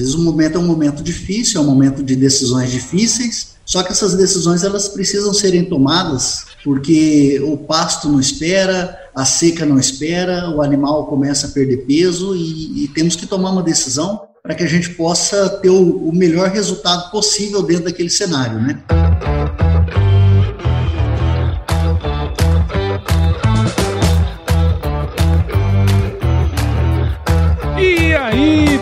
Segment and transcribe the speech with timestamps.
[0.00, 3.92] vezes o momento é um momento difícil, é um momento de decisões difíceis, só que
[3.92, 10.50] essas decisões elas precisam serem tomadas porque o pasto não espera, a seca não espera,
[10.50, 14.62] o animal começa a perder peso e, e temos que tomar uma decisão para que
[14.62, 18.82] a gente possa ter o, o melhor resultado possível dentro daquele cenário, né?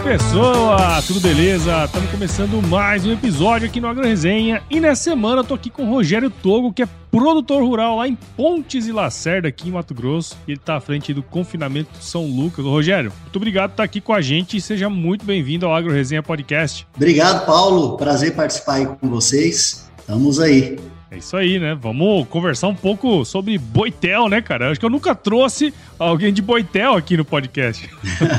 [0.09, 1.85] Pessoa, tudo beleza?
[1.85, 5.69] Estamos começando mais um episódio aqui no Agro Resenha e nessa semana eu tô aqui
[5.69, 9.73] com o Rogério Togo, que é produtor rural lá em Pontes e Lacerda, aqui em
[9.73, 10.35] Mato Grosso.
[10.49, 12.65] Ele tá à frente do confinamento São Lucas.
[12.65, 15.75] Ô, Rogério, muito obrigado por estar aqui com a gente e seja muito bem-vindo ao
[15.75, 16.89] Agro Resenha Podcast.
[16.97, 17.99] Obrigado, Paulo.
[17.99, 19.91] Prazer participar aí com vocês.
[19.99, 20.79] Estamos aí.
[21.11, 21.75] É isso aí, né?
[21.75, 24.71] Vamos conversar um pouco sobre Boitel, né, cara?
[24.71, 27.89] Acho que eu nunca trouxe alguém de Boitel aqui no podcast.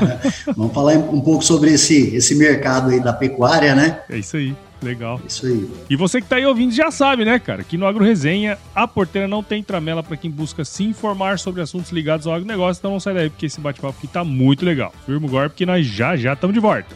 [0.56, 4.02] Vamos falar um pouco sobre esse, esse mercado aí da pecuária, né?
[4.10, 4.56] É isso aí.
[4.82, 5.20] Legal.
[5.28, 5.70] Isso aí.
[5.90, 7.64] E você que tá aí ouvindo já sabe, né, cara?
[7.64, 11.62] Que no Agro Resenha, a porteira não tem tramela para quem busca se informar sobre
[11.62, 12.80] assuntos ligados ao agronegócio.
[12.80, 14.94] Então não sai daí, porque esse bate-papo aqui tá muito legal.
[15.06, 16.96] Firma o golpe que nós já já estamos de volta.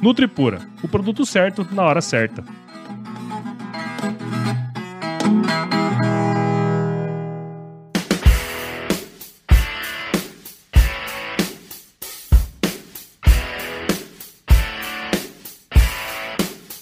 [0.00, 2.44] Nutripura, o produto certo na hora certa.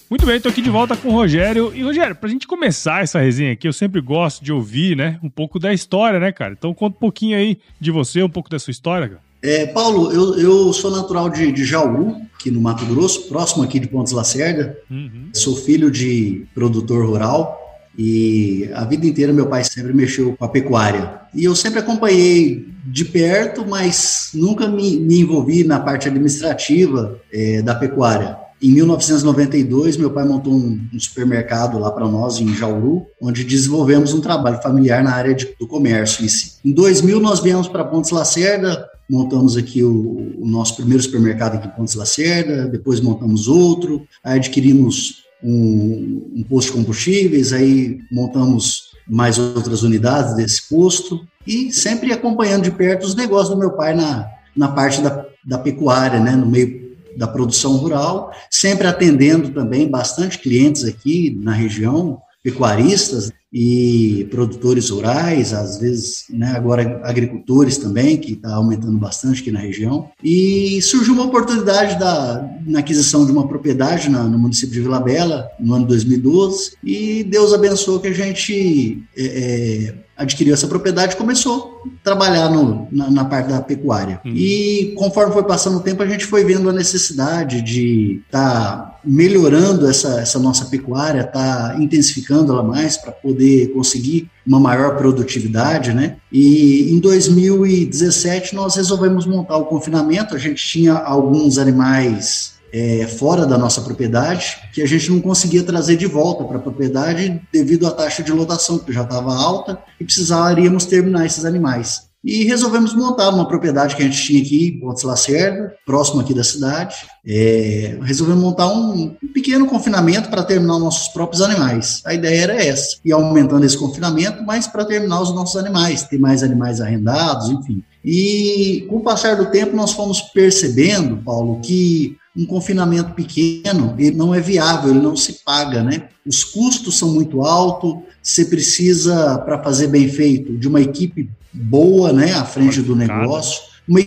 [0.08, 1.72] Muito bem, estou aqui de volta com o Rogério.
[1.74, 5.18] E, Rogério, para a gente começar essa resenha aqui, eu sempre gosto de ouvir, né,
[5.22, 6.52] um pouco da história, né, cara?
[6.52, 9.25] Então conta um pouquinho aí de você, um pouco da sua história, cara.
[9.42, 13.78] É, Paulo, eu, eu sou natural de, de Jaú, aqui no Mato Grosso, próximo aqui
[13.78, 14.78] de Pontes Lacerda.
[14.90, 15.28] Uhum.
[15.32, 17.62] Sou filho de produtor rural
[17.98, 21.20] e a vida inteira meu pai sempre mexeu com a pecuária.
[21.34, 27.62] E eu sempre acompanhei de perto, mas nunca me, me envolvi na parte administrativa é,
[27.62, 28.36] da pecuária.
[28.62, 34.14] Em 1992, meu pai montou um, um supermercado lá para nós, em Jauru, onde desenvolvemos
[34.14, 36.54] um trabalho familiar na área de, do comércio em si.
[36.64, 41.68] Em 2000, nós viemos para Pontes Lacerda, montamos aqui o, o, nosso primeiro supermercado aqui
[41.68, 48.86] em Pontes Lacerda, depois montamos outro, aí adquirimos um, um posto de combustíveis, aí montamos
[49.06, 53.94] mais outras unidades desse posto e sempre acompanhando de perto os negócios do meu pai
[53.94, 56.85] na, na parte da, da pecuária, né, no meio
[57.16, 65.52] da produção rural, sempre atendendo também bastante clientes aqui na região, pecuaristas e produtores rurais,
[65.52, 70.10] às vezes, né, agora agricultores também, que está aumentando bastante aqui na região.
[70.22, 75.00] E surgiu uma oportunidade da, na aquisição de uma propriedade na, no município de Vila
[75.00, 81.14] Bela, no ano 2012, e Deus abençoou que a gente é, é, adquiriu essa propriedade
[81.14, 84.20] e começou a trabalhar no, na, na, parte da pecuária.
[84.24, 84.32] Uhum.
[84.34, 89.00] E conforme foi passando o tempo, a gente foi vendo a necessidade de estar tá
[89.04, 95.92] melhorando essa, essa nossa pecuária, tá intensificando ela mais para poder conseguir uma maior produtividade,
[95.92, 96.16] né?
[96.32, 100.34] E em 2017 nós resolvemos montar o confinamento.
[100.34, 105.62] A gente tinha alguns animais é, fora da nossa propriedade, que a gente não conseguia
[105.62, 109.78] trazer de volta para a propriedade devido à taxa de lotação, que já estava alta,
[109.98, 112.02] e precisaríamos terminar esses animais.
[112.22, 116.34] E resolvemos montar uma propriedade que a gente tinha aqui, em Pontes Lacerda, próximo aqui
[116.34, 116.96] da cidade.
[117.26, 122.02] É, resolvemos montar um, um pequeno confinamento para terminar nossos próprios animais.
[122.04, 126.18] A ideia era essa, e aumentando esse confinamento, mas para terminar os nossos animais, ter
[126.18, 127.82] mais animais arrendados, enfim.
[128.04, 134.14] E com o passar do tempo, nós fomos percebendo, Paulo, que um confinamento pequeno, ele
[134.16, 136.08] não é viável, ele não se paga, né?
[136.26, 142.12] Os custos são muito altos, você precisa, para fazer bem feito, de uma equipe boa,
[142.12, 144.00] né, à frente do negócio, uma,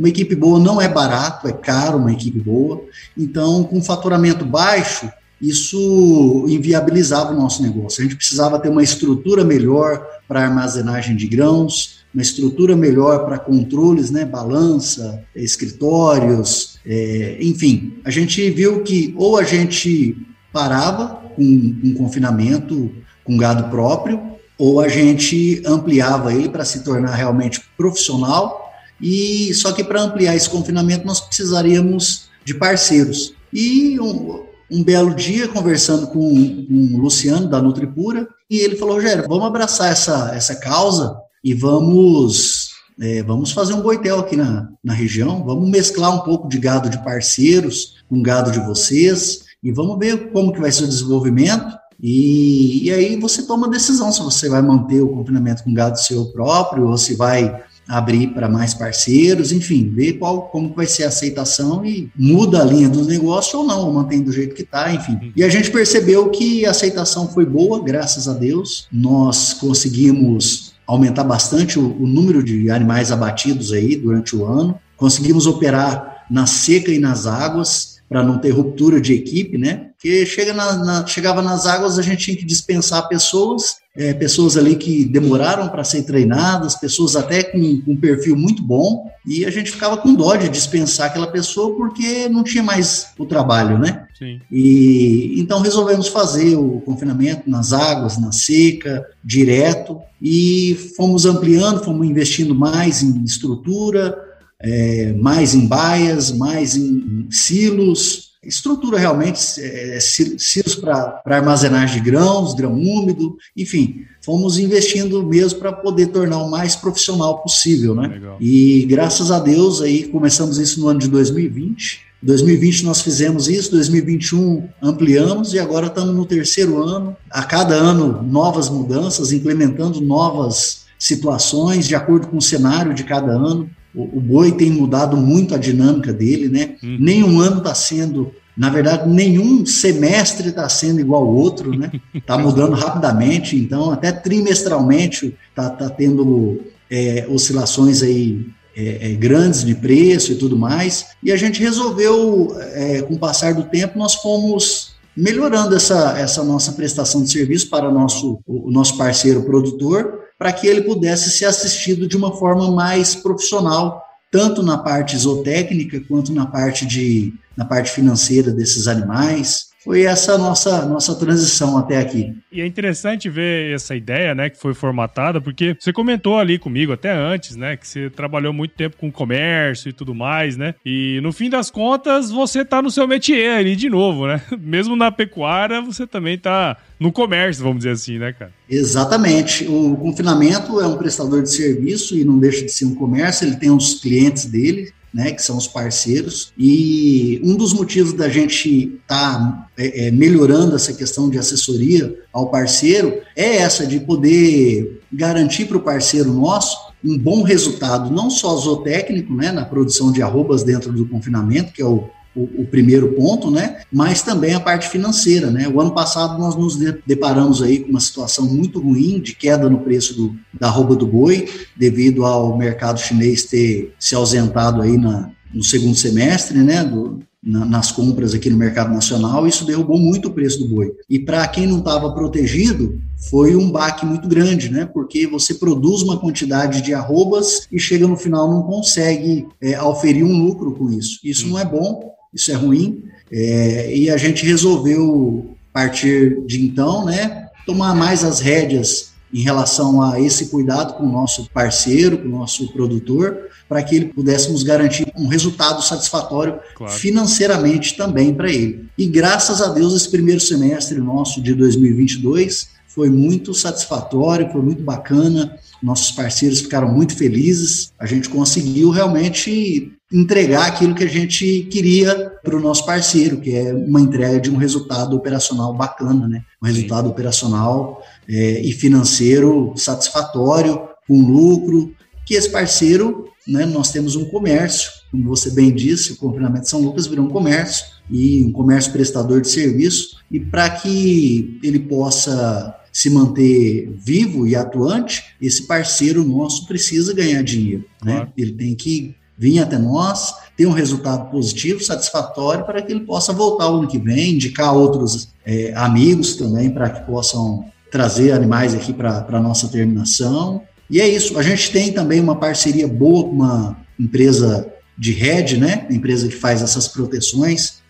[0.00, 2.82] Uma equipe boa não é barato, é caro uma equipe boa.
[3.16, 8.00] Então, com faturamento baixo, isso inviabilizava o nosso negócio.
[8.00, 13.38] A gente precisava ter uma estrutura melhor para armazenagem de grãos, uma estrutura melhor para
[13.38, 17.94] controles, né, balança, escritórios, é, enfim.
[18.04, 20.16] A gente viu que ou a gente
[20.52, 22.92] parava com um confinamento
[23.24, 24.20] com gado próprio,
[24.58, 28.70] ou a gente ampliava ele para se tornar realmente profissional.
[29.00, 33.34] E só que para ampliar esse confinamento nós precisaríamos de parceiros.
[33.52, 38.96] E um, um belo dia, conversando com, com o Luciano, da Nutripura, e ele falou,
[38.96, 42.69] Rogério, vamos abraçar essa, essa causa e vamos,
[43.00, 46.90] é, vamos fazer um boitel aqui na, na região, vamos mesclar um pouco de gado
[46.90, 51.78] de parceiros com gado de vocês, e vamos ver como que vai ser o desenvolvimento,
[52.02, 55.98] e, e aí você toma a decisão se você vai manter o confinamento com gado
[55.98, 61.04] seu próprio, ou se vai abrir para mais parceiros, enfim, ver qual, como vai ser
[61.04, 64.62] a aceitação e muda a linha do negócio ou não, ou mantém do jeito que
[64.62, 65.14] está, enfim.
[65.14, 65.32] Uhum.
[65.34, 68.86] E a gente percebeu que a aceitação foi boa, graças a Deus.
[68.92, 74.78] Nós conseguimos aumentar bastante o, o número de animais abatidos aí durante o ano.
[74.96, 79.90] Conseguimos operar na seca e nas águas para não ter ruptura de equipe, né?
[79.92, 84.56] Porque chega na, na, chegava nas águas, a gente tinha que dispensar pessoas, é, pessoas
[84.56, 89.44] ali que demoraram para ser treinadas, pessoas até com, com um perfil muito bom, e
[89.44, 93.78] a gente ficava com dó de dispensar aquela pessoa porque não tinha mais o trabalho,
[93.78, 94.06] né?
[94.20, 94.38] Sim.
[94.52, 102.06] E então resolvemos fazer o confinamento nas águas, na seca, direto, e fomos ampliando, fomos
[102.06, 104.14] investindo mais em estrutura,
[104.60, 112.52] é, mais em baias, mais em silos, estrutura realmente, é, silos para armazenagem de grãos,
[112.52, 118.06] grão úmido, enfim, fomos investindo mesmo para poder tornar o mais profissional possível, né?
[118.06, 118.36] Legal.
[118.38, 122.09] E graças a Deus aí começamos isso no ano de 2020.
[122.22, 127.16] 2020 nós fizemos isso, 2021 ampliamos e agora estamos no terceiro ano.
[127.30, 133.32] A cada ano novas mudanças, implementando novas situações de acordo com o cenário de cada
[133.32, 133.70] ano.
[133.94, 136.76] O, o boi tem mudado muito a dinâmica dele, né?
[136.82, 136.98] Uhum.
[137.00, 141.90] Nenhum ano está sendo, na verdade, nenhum semestre está sendo igual ao outro, né?
[142.14, 148.46] Está mudando rapidamente, então até trimestralmente está tá tendo é, oscilações aí
[148.76, 151.06] é, é, grandes de preço e tudo mais.
[151.22, 156.42] E a gente resolveu, é, com o passar do tempo, nós fomos melhorando essa, essa
[156.44, 161.44] nossa prestação de serviço para nosso, o nosso parceiro produtor para que ele pudesse ser
[161.44, 167.66] assistido de uma forma mais profissional, tanto na parte zootécnica quanto na parte de na
[167.66, 172.34] parte financeira desses animais, foi essa nossa nossa transição até aqui.
[172.52, 176.92] E é interessante ver essa ideia, né, que foi formatada, porque você comentou ali comigo
[176.92, 180.74] até antes, né, que você trabalhou muito tempo com comércio e tudo mais, né?
[180.84, 184.42] E no fim das contas, você tá no seu métier ali de novo, né?
[184.60, 188.52] Mesmo na pecuária, você também tá no comércio, vamos dizer assim, né, cara?
[188.68, 189.66] Exatamente.
[189.66, 193.56] O confinamento é um prestador de serviço e não deixa de ser um comércio, ele
[193.56, 196.52] tem os clientes dele, né, que são os parceiros.
[196.56, 202.16] E um dos motivos da gente estar tá, é, é, melhorando essa questão de assessoria
[202.32, 208.30] ao parceiro é essa de poder garantir para o parceiro nosso um bom resultado, não
[208.30, 212.66] só zootécnico, né, na produção de arrobas dentro do confinamento, que é o o, o,
[212.66, 213.82] primeiro ponto, né?
[213.92, 215.68] Mas também a parte financeira, né?
[215.68, 219.80] O ano passado nós nos deparamos aí com uma situação muito ruim de queda no
[219.80, 225.30] preço do, da roupa do boi, devido ao mercado chinês ter se ausentado aí na,
[225.52, 226.84] no segundo semestre, né?
[226.84, 230.92] Do, na, nas compras aqui no mercado nacional, isso derrubou muito o preço do boi.
[231.08, 234.84] E para quem não estava protegido, foi um baque muito grande, né?
[234.84, 240.24] Porque você produz uma quantidade de arrobas e chega no final não consegue é, auferir
[240.24, 241.18] um lucro com isso.
[241.24, 246.64] Isso não é bom isso é ruim, é, e a gente resolveu, a partir de
[246.64, 252.18] então, né, tomar mais as rédeas em relação a esse cuidado com o nosso parceiro,
[252.18, 256.92] com o nosso produtor, para que ele pudéssemos garantir um resultado satisfatório claro.
[256.92, 258.86] financeiramente também para ele.
[258.98, 264.82] E graças a Deus, esse primeiro semestre nosso de 2022 foi muito satisfatório, foi muito
[264.82, 265.56] bacana.
[265.80, 267.92] Nossos parceiros ficaram muito felizes.
[267.98, 273.54] A gente conseguiu realmente entregar aquilo que a gente queria para o nosso parceiro, que
[273.54, 276.42] é uma entrega de um resultado operacional bacana, né?
[276.60, 277.12] Um resultado Sim.
[277.12, 281.94] operacional é, e financeiro satisfatório, com lucro,
[282.26, 286.70] que esse parceiro, né, nós temos um comércio, como você bem disse, o confinamento de
[286.70, 291.78] São Lucas virou um comércio, e um comércio prestador de serviço, e para que ele
[291.78, 298.28] possa se manter vivo e atuante, esse parceiro nosso precisa ganhar dinheiro, né?
[298.36, 303.32] Ele tem que vir até nós, ter um resultado positivo, satisfatório, para que ele possa
[303.32, 308.74] voltar o ano que vem, indicar outros é, amigos também para que possam trazer animais
[308.74, 310.60] aqui para a nossa terminação.
[310.90, 311.38] E é isso.
[311.38, 315.86] A gente tem também uma parceria boa com uma empresa de rede, né?
[315.90, 317.80] Empresa que faz essas proteções,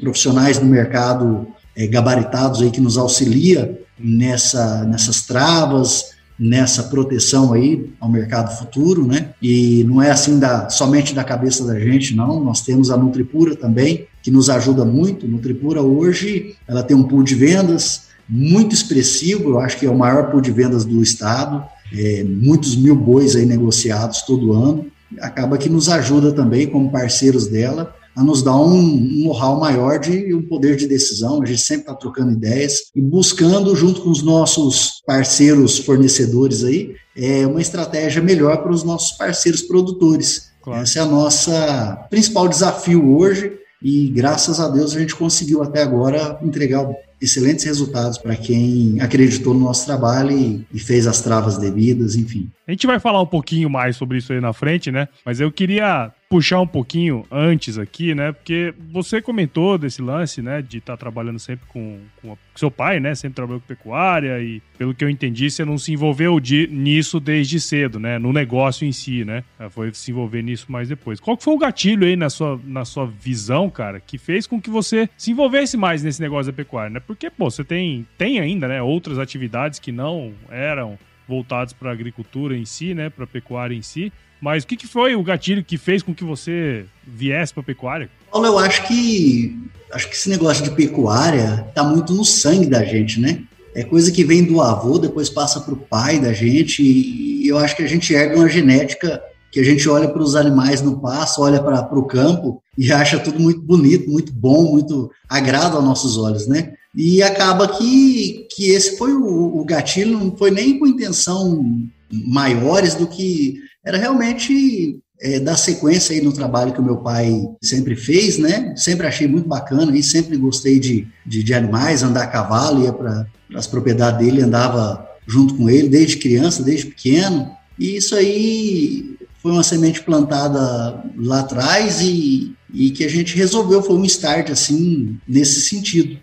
[0.00, 7.90] profissionais no mercado é, gabaritados aí que nos auxilia nessa, nessas travas, nessa proteção aí
[8.00, 9.34] ao mercado futuro, né?
[9.42, 12.42] E não é assim da, somente da cabeça da gente, não.
[12.42, 15.28] Nós temos a Nutripura também, que nos ajuda muito.
[15.28, 19.98] Nutripura hoje, ela tem um pool de vendas muito expressivo, eu acho que é o
[19.98, 24.86] maior pool de vendas do estado, é, muitos mil bois aí negociados todo ano.
[25.20, 29.98] Acaba que nos ajuda também como parceiros dela a nos dar um, um know-how maior
[29.98, 31.42] de um poder de decisão.
[31.42, 36.94] A gente sempre está trocando ideias e buscando, junto com os nossos parceiros fornecedores aí,
[37.16, 40.50] é uma estratégia melhor para os nossos parceiros produtores.
[40.62, 40.82] Claro.
[40.82, 43.52] Esse é a nossa principal desafio hoje
[43.82, 46.86] e graças a Deus a gente conseguiu até agora entregar
[47.20, 52.50] excelentes resultados para quem acreditou no nosso trabalho e, e, fez as travas devidas, enfim.
[52.66, 55.06] A gente vai falar um pouquinho mais sobre isso aí na frente, né?
[55.24, 58.30] Mas eu queria puxar um pouquinho antes aqui, né?
[58.30, 60.62] Porque você comentou desse lance, né?
[60.62, 63.16] De estar tá trabalhando sempre com, com, seu pai, né?
[63.16, 67.18] Sempre trabalhou com pecuária e, pelo que eu entendi, você não se envolveu de, nisso
[67.18, 68.16] desde cedo, né?
[68.16, 69.42] No negócio em si, né?
[69.70, 71.18] Foi se envolver nisso mais depois.
[71.18, 74.60] Qual que foi o gatilho aí na sua, na sua visão, cara, que fez com
[74.60, 77.00] que você se envolvesse mais nesse negócio da pecuária, né?
[77.00, 78.80] Porque, pô, você tem, tem ainda, né?
[78.80, 80.96] Outras atividades que não eram
[81.26, 83.10] voltadas para a agricultura em si, né?
[83.10, 84.12] Para a pecuária em si.
[84.40, 88.08] Mas o que, que foi o gatilho que fez com que você viesse para pecuária?
[88.30, 89.58] Paulo, eu acho que
[89.92, 93.42] acho que esse negócio de pecuária está muito no sangue da gente, né?
[93.74, 97.58] É coisa que vem do avô, depois passa para o pai da gente, e eu
[97.58, 101.00] acho que a gente herda uma genética que a gente olha para os animais no
[101.00, 105.84] passo, olha para o campo e acha tudo muito bonito, muito bom, muito agrado aos
[105.84, 106.74] nossos olhos, né?
[106.94, 112.94] E acaba que, que esse foi o, o gatilho, não foi nem com intenção maiores
[112.94, 117.94] do que era realmente é, dar sequência aí no trabalho que o meu pai sempre
[117.94, 118.74] fez, né?
[118.76, 122.92] Sempre achei muito bacana e sempre gostei de, de, de animais, andar a cavalo, ia
[122.92, 127.50] para as propriedades dele, andava junto com ele desde criança, desde pequeno.
[127.78, 133.82] E isso aí foi uma semente plantada lá atrás e, e que a gente resolveu,
[133.82, 136.18] foi um start assim, nesse sentido.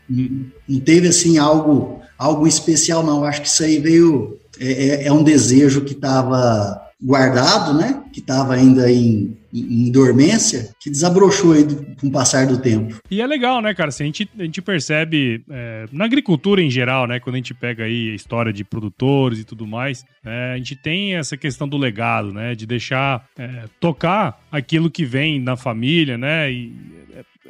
[0.68, 3.24] Não teve assim algo, algo especial, não.
[3.24, 8.04] Acho que isso aí veio, é, é, é um desejo que estava guardado, né?
[8.12, 13.00] Que estava ainda em, em, dormência, que desabrochou aí do, com o passar do tempo.
[13.10, 13.90] E é legal, né, cara?
[13.90, 17.20] Assim, a, gente, a gente percebe é, na agricultura em geral, né?
[17.20, 20.76] Quando a gente pega aí a história de produtores e tudo mais, é, a gente
[20.76, 22.56] tem essa questão do legado, né?
[22.56, 26.52] De deixar é, tocar aquilo que vem na família, né?
[26.52, 26.74] E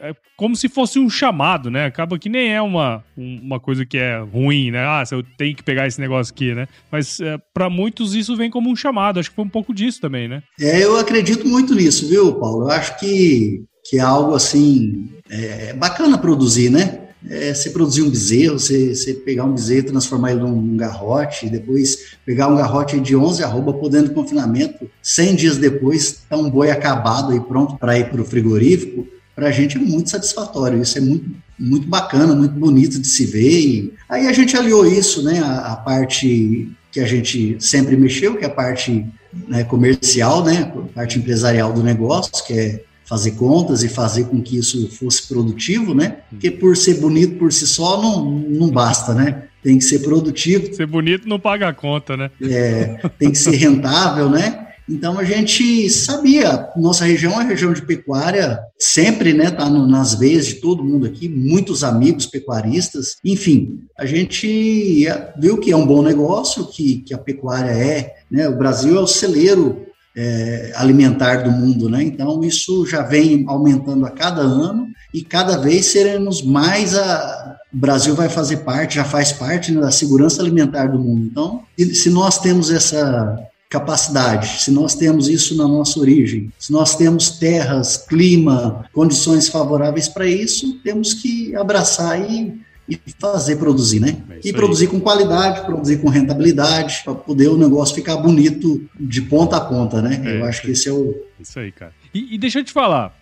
[0.02, 1.86] é como se fosse um chamado, né?
[1.86, 4.80] Acaba que nem é uma, uma coisa que é ruim, né?
[4.80, 6.68] Ah, eu tenho que pegar esse negócio aqui, né?
[6.92, 9.20] Mas é, para muitos isso vem como um chamado.
[9.20, 10.44] Acho que foi um pouco disso também, né?
[10.60, 12.66] É, eu acredito muito nisso, viu, Paulo?
[12.66, 17.02] Eu acho que, que é algo assim é, bacana produzir, né?
[17.30, 22.16] É, você produzir um bezerro, você, você pegar um bezerro, transformar ele num garrote, depois
[22.26, 27.34] pegar um garrote de 11 arroba, podendo confinamento, 100 dias depois, tá um boi acabado
[27.34, 30.82] aí pronto para ir para o frigorífico para a gente é muito satisfatório.
[30.82, 31.30] Isso é muito,
[31.60, 33.60] muito bacana, muito bonito de se ver.
[33.60, 38.36] E aí a gente aliou isso, né, a, a parte que a gente sempre mexeu,
[38.36, 39.06] que é a parte
[39.48, 44.42] né, comercial, né, a parte empresarial do negócio, que é fazer contas e fazer com
[44.42, 46.18] que isso fosse produtivo, né?
[46.32, 49.44] Porque por ser bonito por si só não, não basta, né?
[49.64, 50.74] Tem que ser produtivo.
[50.74, 52.32] Ser bonito não paga a conta, né?
[52.42, 54.67] É, tem que ser rentável, né?
[54.90, 60.14] Então a gente sabia, nossa região é uma região de pecuária, sempre, né, tá nas
[60.14, 65.06] veias de todo mundo aqui, muitos amigos pecuaristas, enfim, a gente
[65.38, 69.02] viu que é um bom negócio, que, que a pecuária é, né, o Brasil é
[69.02, 74.88] o celeiro é, alimentar do mundo, né, então isso já vem aumentando a cada ano
[75.14, 79.82] e cada vez seremos mais a, o Brasil vai fazer parte, já faz parte né,
[79.82, 81.28] da segurança alimentar do mundo.
[81.30, 81.64] Então,
[81.94, 83.38] se nós temos essa
[83.70, 90.08] capacidade, se nós temos isso na nossa origem, se nós temos terras, clima, condições favoráveis
[90.08, 94.18] para isso, temos que abraçar e, e fazer produzir, né?
[94.30, 94.92] É e produzir aí.
[94.92, 100.02] com qualidade, produzir com rentabilidade, para poder o negócio ficar bonito de ponta a ponta,
[100.02, 100.22] né?
[100.24, 101.14] É, Eu acho que esse é o.
[101.40, 101.92] Isso aí, cara.
[102.14, 103.16] E, e deixa eu te falar,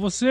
[0.00, 0.26] você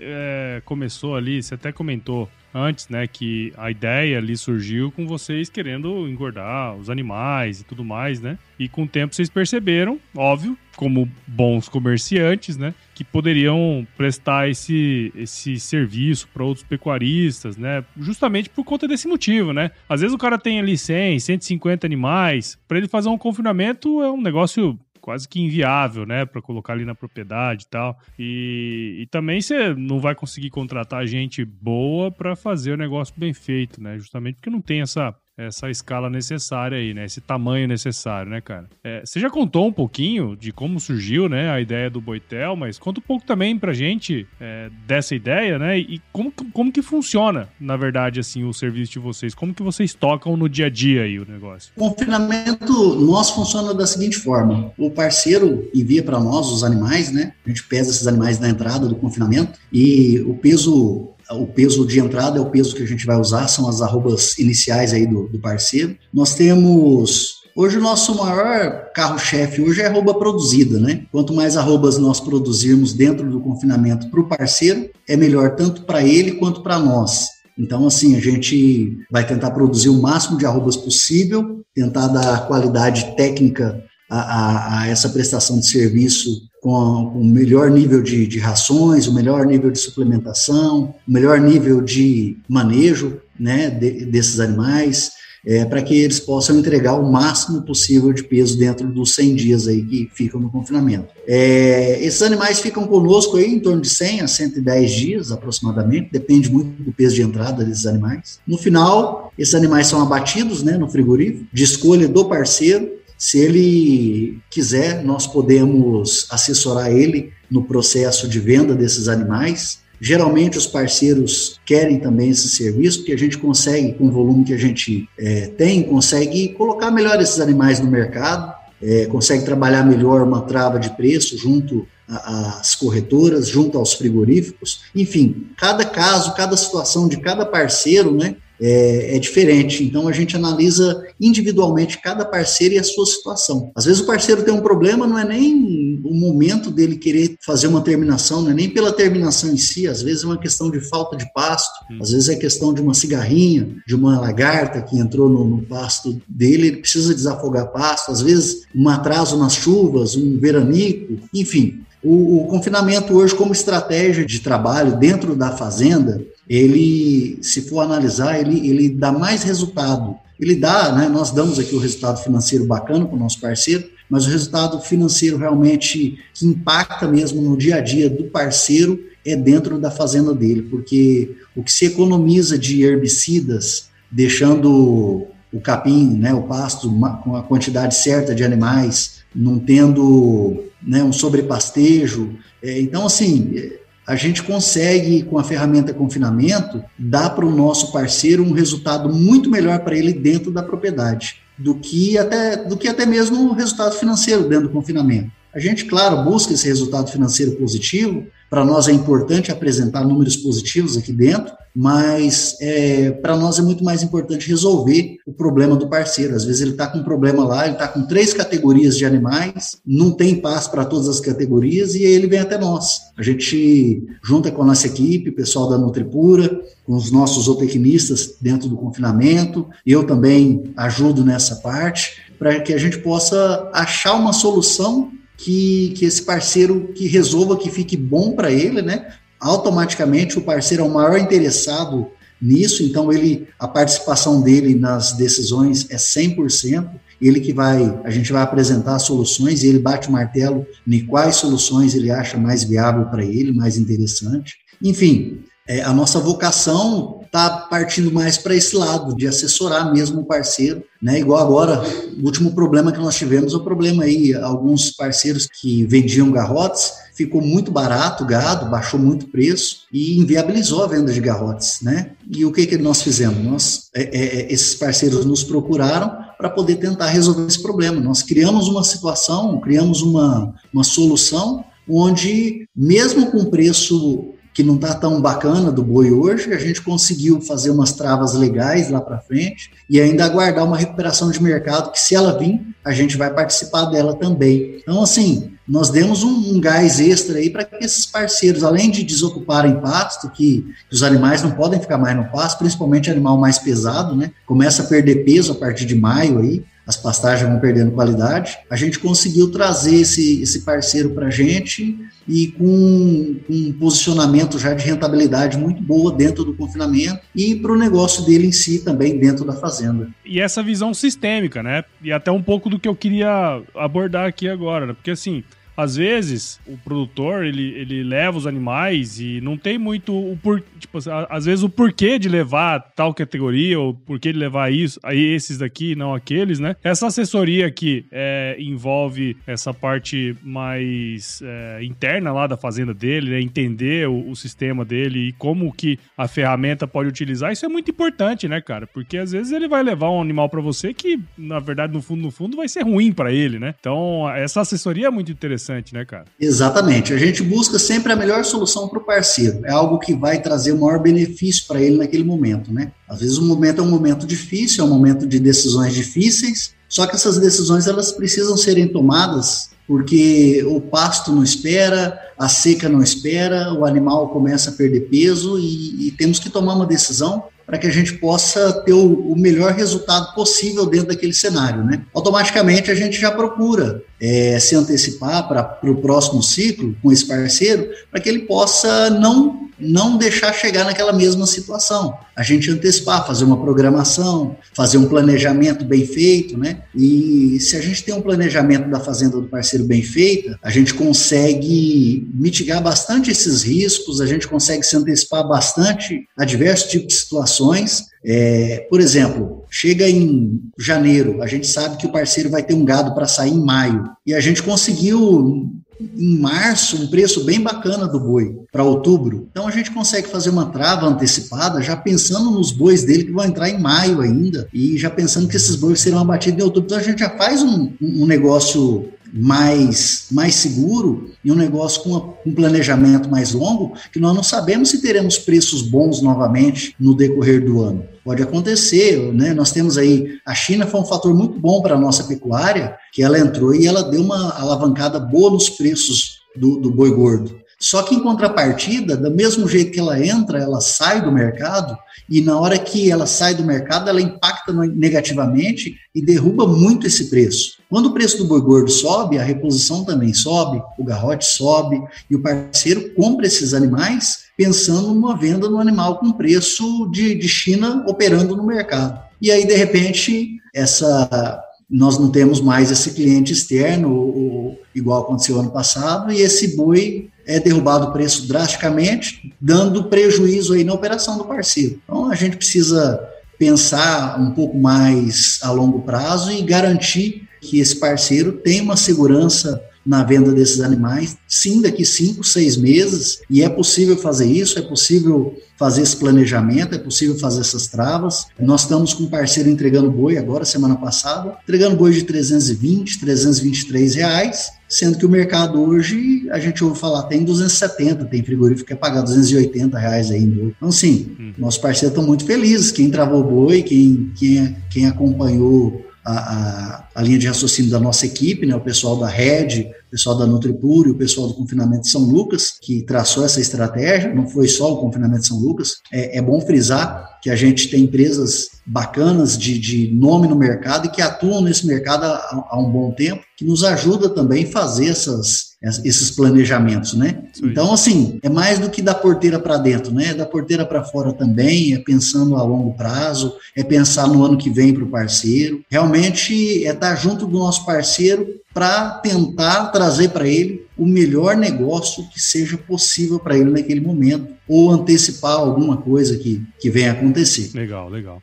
[0.00, 5.50] é, começou ali, você até comentou antes, né, que a ideia ali surgiu com vocês
[5.50, 8.38] querendo engordar os animais e tudo mais, né?
[8.58, 15.12] E com o tempo vocês perceberam, óbvio, como bons comerciantes, né, que poderiam prestar esse,
[15.14, 19.70] esse serviço para outros pecuaristas, né, justamente por conta desse motivo, né?
[19.88, 24.10] Às vezes o cara tem ali 100, 150 animais, para ele fazer um confinamento é
[24.10, 27.96] um negócio quase que inviável, né, para colocar ali na propriedade e tal.
[28.18, 33.32] E, e também você não vai conseguir contratar gente boa para fazer o negócio bem
[33.32, 37.04] feito, né, justamente porque não tem essa essa escala necessária aí, né?
[37.04, 38.68] Esse tamanho necessário, né, cara?
[38.82, 42.78] É, você já contou um pouquinho de como surgiu, né, a ideia do Boitel, mas
[42.78, 45.78] conta um pouco também pra gente é, dessa ideia, né?
[45.78, 49.34] E como, como que funciona, na verdade, assim, o serviço de vocês?
[49.34, 51.72] Como que vocês tocam no dia a dia aí o negócio?
[51.76, 57.34] O confinamento nosso funciona da seguinte forma: o parceiro envia para nós os animais, né?
[57.44, 61.98] A gente pesa esses animais na entrada do confinamento e o peso o peso de
[61.98, 65.28] entrada é o peso que a gente vai usar, são as arrobas iniciais aí do,
[65.28, 65.96] do parceiro.
[66.12, 71.06] Nós temos Hoje o nosso maior carro-chefe hoje é arroba produzida, né?
[71.10, 76.02] Quanto mais arrobas nós produzirmos dentro do confinamento para o parceiro, é melhor tanto para
[76.02, 77.28] ele quanto para nós.
[77.58, 83.16] Então, assim, a gente vai tentar produzir o máximo de arrobas possível, tentar dar qualidade
[83.16, 86.28] técnica a, a, a essa prestação de serviço
[86.66, 91.80] com, o melhor nível de, de, rações, o melhor nível de suplementação, o melhor nível
[91.80, 95.12] de manejo né, de, desses animais,
[95.46, 99.68] é, para que eles possam entregar o máximo possível de peso dentro dos 100 dias
[99.68, 101.06] aí que ficam no confinamento.
[101.24, 106.50] É, esses animais ficam conosco aí em torno de 100 a 110 dias aproximadamente, depende
[106.50, 108.40] muito do peso de entrada desses animais.
[108.44, 114.38] No final, esses animais são abatidos né, no frigorífico, de escolha do parceiro, se ele
[114.50, 119.80] quiser, nós podemos assessorar ele no processo de venda desses animais.
[120.00, 124.52] Geralmente os parceiros querem também esse serviço, porque a gente consegue, com o volume que
[124.52, 130.20] a gente é, tem, consegue colocar melhor esses animais no mercado, é, consegue trabalhar melhor
[130.22, 134.82] uma trava de preço junto às corretoras, junto aos frigoríficos.
[134.94, 139.84] Enfim, cada caso, cada situação de cada parceiro, né, é, é, diferente.
[139.84, 143.70] Então a gente analisa individualmente cada parceiro e a sua situação.
[143.74, 147.66] Às vezes o parceiro tem um problema, não é nem o momento dele querer fazer
[147.66, 150.80] uma terminação, não é nem pela terminação em si, às vezes é uma questão de
[150.80, 151.98] falta de pasto, hum.
[152.00, 156.20] às vezes é questão de uma cigarrinha, de uma lagarta que entrou no, no pasto
[156.28, 161.80] dele, ele precisa desafogar pasto, às vezes um atraso nas chuvas, um veranico, enfim.
[162.02, 168.38] O, o confinamento hoje como estratégia de trabalho dentro da fazenda, ele, se for analisar,
[168.38, 170.16] ele, ele dá mais resultado.
[170.38, 174.26] Ele dá, né, nós damos aqui o resultado financeiro bacana para o nosso parceiro, mas
[174.26, 179.78] o resultado financeiro realmente que impacta mesmo no dia a dia do parceiro é dentro
[179.78, 186.42] da fazenda dele, porque o que se economiza de herbicidas, deixando o capim, né, o
[186.42, 186.88] pasto,
[187.24, 192.36] com a quantidade certa de animais, não tendo né, um sobrepastejo.
[192.62, 193.72] É, então, assim,
[194.06, 199.50] a gente consegue, com a ferramenta confinamento, dar para o nosso parceiro um resultado muito
[199.50, 203.96] melhor para ele dentro da propriedade, do que até, do que até mesmo o resultado
[203.96, 205.30] financeiro dentro do confinamento.
[205.56, 208.26] A gente, claro, busca esse resultado financeiro positivo.
[208.50, 213.82] Para nós é importante apresentar números positivos aqui dentro, mas é, para nós é muito
[213.82, 216.36] mais importante resolver o problema do parceiro.
[216.36, 219.78] Às vezes ele está com um problema lá, ele está com três categorias de animais,
[219.84, 223.00] não tem paz para todas as categorias e ele vem até nós.
[223.16, 228.68] A gente junta com a nossa equipe, pessoal da Nutripura, com os nossos zootecnistas dentro
[228.68, 235.16] do confinamento, eu também ajudo nessa parte, para que a gente possa achar uma solução
[235.36, 239.06] que, que esse parceiro que resolva que fique bom para ele, né?
[239.40, 242.08] automaticamente o parceiro é o maior interessado
[242.40, 248.30] nisso, então ele a participação dele nas decisões é 100%, ele que vai, a gente
[248.30, 253.06] vai apresentar soluções e ele bate o martelo em quais soluções ele acha mais viável
[253.06, 254.56] para ele, mais interessante.
[254.82, 260.24] Enfim, é, a nossa vocação está partindo mais para esse lado, de assessorar mesmo o
[260.24, 261.18] parceiro, né?
[261.18, 261.82] Igual agora,
[262.18, 266.92] o último problema que nós tivemos é o problema aí, alguns parceiros que vendiam garrotes,
[267.14, 271.80] ficou muito barato o gado, baixou muito o preço e inviabilizou a venda de garrotes,
[271.82, 272.12] né?
[272.30, 273.44] E o que que nós fizemos?
[273.44, 278.00] Nós, é, é, é esses parceiros nos procuraram para poder tentar resolver esse problema.
[278.00, 284.94] Nós criamos uma situação, criamos uma, uma solução onde, mesmo com preço que não está
[284.94, 289.70] tão bacana do boi hoje, a gente conseguiu fazer umas travas legais lá para frente
[289.88, 293.84] e ainda aguardar uma recuperação de mercado que se ela vir, a gente vai participar
[293.84, 294.78] dela também.
[294.80, 299.04] Então, assim, nós demos um, um gás extra aí para que esses parceiros, além de
[299.04, 303.58] desocuparem pasto, que, que os animais não podem ficar mais no pasto, principalmente animal mais
[303.58, 304.30] pesado, né?
[304.46, 308.56] Começa a perder peso a partir de maio aí, as pastagens vão perdendo qualidade.
[308.70, 314.58] A gente conseguiu trazer esse, esse parceiro para a gente e com, com, um posicionamento
[314.58, 318.84] já de rentabilidade muito boa dentro do confinamento e para o negócio dele em si
[318.84, 320.08] também dentro da fazenda.
[320.24, 321.84] E essa visão sistêmica, né?
[322.02, 324.92] E até um pouco do que eu queria abordar aqui agora, né?
[324.92, 325.42] Porque assim,
[325.76, 330.62] às vezes o produtor ele, ele leva os animais e não tem muito o por,
[330.78, 335.34] tipo, às vezes o porquê de levar tal categoria ou porquê de levar isso, aí
[335.34, 336.76] esses daqui, não aqueles, né?
[336.82, 343.40] Essa assessoria que é, envolve essa parte mais é, interna lá da fazenda dele, né?
[343.40, 347.90] entender o, o, sistema dele e como que a ferramenta pode utilizar, isso é muito
[347.90, 348.86] importante, né, cara?
[348.86, 352.22] Porque às vezes ele vai levar um animal para você que, na verdade, no fundo,
[352.22, 353.74] no fundo, vai ser ruim para ele, né?
[353.78, 356.24] Então, essa assessoria é muito interessante interessante, né, cara?
[356.38, 357.12] Exatamente.
[357.12, 359.64] A gente busca sempre a melhor solução para o parceiro.
[359.64, 362.92] É algo que vai trazer o maior benefício para ele naquele momento, né?
[363.08, 367.06] Às vezes o momento é um momento difícil, é um momento de decisões difíceis, só
[367.06, 373.00] que essas decisões elas precisam serem tomadas porque o pasto não espera, a seca não
[373.00, 377.78] espera, o animal começa a perder peso e, e temos que tomar uma decisão para
[377.78, 381.84] que a gente possa ter o, o, melhor resultado possível dentro daquele cenário.
[381.84, 382.02] Né?
[382.14, 387.90] Automaticamente a gente já procura é, se antecipar para o próximo ciclo com esse parceiro,
[388.10, 392.16] para que ele possa não não deixar chegar naquela mesma situação.
[392.34, 396.82] A gente antecipar, fazer uma programação, fazer um planejamento bem feito, né?
[396.94, 400.94] E se a gente tem um planejamento da fazenda do parceiro bem feita, a gente
[400.94, 407.20] consegue mitigar bastante esses riscos, a gente consegue se antecipar bastante a diversos tipos de
[407.20, 408.04] situações.
[408.24, 412.84] É, por exemplo, chega em janeiro, a gente sabe que o parceiro vai ter um
[412.84, 418.06] gado para sair em maio, e a gente conseguiu em março um preço bem bacana
[418.06, 419.48] do boi para outubro.
[419.50, 423.44] Então a gente consegue fazer uma trava antecipada, já pensando nos bois dele que vão
[423.44, 426.86] entrar em maio ainda, e já pensando que esses bois serão abatidos em outubro.
[426.86, 432.34] Então a gente já faz um, um negócio mais, mais seguro e um negócio com
[432.44, 437.64] um planejamento mais longo, que nós não sabemos se teremos preços bons novamente no decorrer
[437.64, 438.04] do ano.
[438.24, 439.54] Pode acontecer, né?
[439.54, 443.22] Nós temos aí a China foi um fator muito bom para a nossa pecuária, que
[443.22, 447.65] ela entrou e ela deu uma alavancada boa nos preços do, do boi gordo.
[447.78, 451.96] Só que em contrapartida, do mesmo jeito que ela entra, ela sai do mercado,
[452.28, 457.28] e na hora que ela sai do mercado, ela impacta negativamente e derruba muito esse
[457.28, 457.76] preço.
[457.88, 462.34] Quando o preço do boi gordo sobe, a reposição também sobe, o garrote sobe, e
[462.34, 468.04] o parceiro compra esses animais pensando numa venda no animal com preço de, de China
[468.08, 469.20] operando no mercado.
[469.40, 475.70] E aí, de repente, essa nós não temos mais esse cliente externo, igual aconteceu ano
[475.70, 481.44] passado, e esse boi é derrubado o preço drasticamente, dando prejuízo aí na operação do
[481.44, 482.00] parceiro.
[482.04, 483.20] Então a gente precisa
[483.58, 489.82] pensar um pouco mais a longo prazo e garantir que esse parceiro tenha uma segurança
[490.06, 494.82] na venda desses animais, sim, daqui cinco, seis meses, e é possível fazer isso, é
[494.82, 498.46] possível fazer esse planejamento, é possível fazer essas travas.
[498.58, 504.14] Nós estamos com um parceiro entregando boi agora, semana passada, entregando boi de 320, 323
[504.14, 508.92] reais, sendo que o mercado hoje, a gente ouve falar, tem 270, tem frigorífico que
[508.92, 510.72] é pagar 280 reais aí boi.
[510.76, 511.52] Então, sim, hum.
[511.58, 517.22] nossos parceiros estão muito felizes, quem travou boi, quem, quem, quem acompanhou a, a, a,
[517.22, 521.10] linha de raciocínio da nossa equipe, né, o pessoal da Red, o pessoal da Nutripure,
[521.10, 524.96] o pessoal do confinamento de São Lucas, que traçou essa estratégia, não foi só o
[524.96, 525.98] confinamento de São Lucas.
[526.12, 531.06] É, é bom frisar que a gente tem empresas bacanas de, de nome no mercado
[531.06, 534.68] e que atuam nesse mercado há, há um bom tempo, que nos ajuda também a
[534.68, 537.44] fazer essas, esses planejamentos, né?
[537.54, 537.66] Sim.
[537.66, 540.30] Então, assim, é mais do que da porteira para dentro, né?
[540.30, 544.58] É da porteira para fora também, é pensando a longo prazo, é pensar no ano
[544.58, 545.84] que vem para o parceiro.
[545.88, 552.26] Realmente é estar junto do nosso parceiro para tentar trazer para ele o melhor negócio
[552.32, 557.70] que seja possível para ele naquele momento, ou antecipar alguma coisa que, que venha acontecer.
[557.74, 558.42] Legal, legal.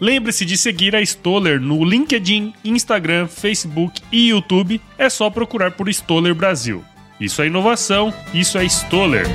[0.00, 4.80] Lembre-se de seguir a Stoller no LinkedIn, Instagram, Facebook e YouTube.
[4.96, 6.82] É só procurar por Stoller Brasil.
[7.20, 9.26] Isso é inovação, isso é Stoller.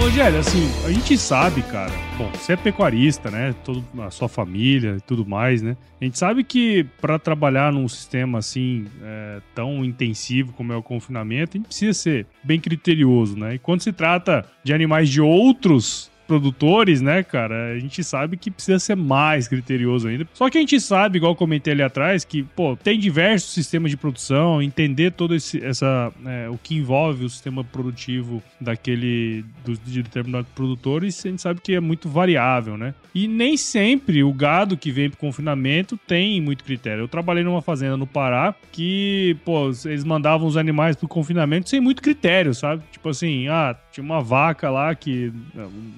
[0.00, 2.03] Rogério, assim, a gente sabe, cara.
[2.16, 3.52] Bom, você é pecuarista, né?
[3.64, 5.76] Todo, a sua família e tudo mais, né?
[6.00, 10.82] A gente sabe que para trabalhar num sistema assim é, tão intensivo como é o
[10.82, 13.56] confinamento, a gente precisa ser bem criterioso, né?
[13.56, 18.50] E quando se trata de animais de outros produtores, né, cara, a gente sabe que
[18.50, 20.26] precisa ser mais criterioso ainda.
[20.32, 23.96] Só que a gente sabe, igual comentei ali atrás, que, pô, tem diversos sistemas de
[23.96, 30.02] produção, entender todo esse, essa, é, o que envolve o sistema produtivo daquele, do, de
[30.02, 32.94] determinados produtores, a gente sabe que é muito variável, né?
[33.14, 37.02] E nem sempre o gado que vem pro confinamento tem muito critério.
[37.02, 41.80] Eu trabalhei numa fazenda no Pará que, pô, eles mandavam os animais pro confinamento sem
[41.80, 42.82] muito critério, sabe?
[42.90, 45.32] Tipo assim, ah, tinha uma vaca lá que.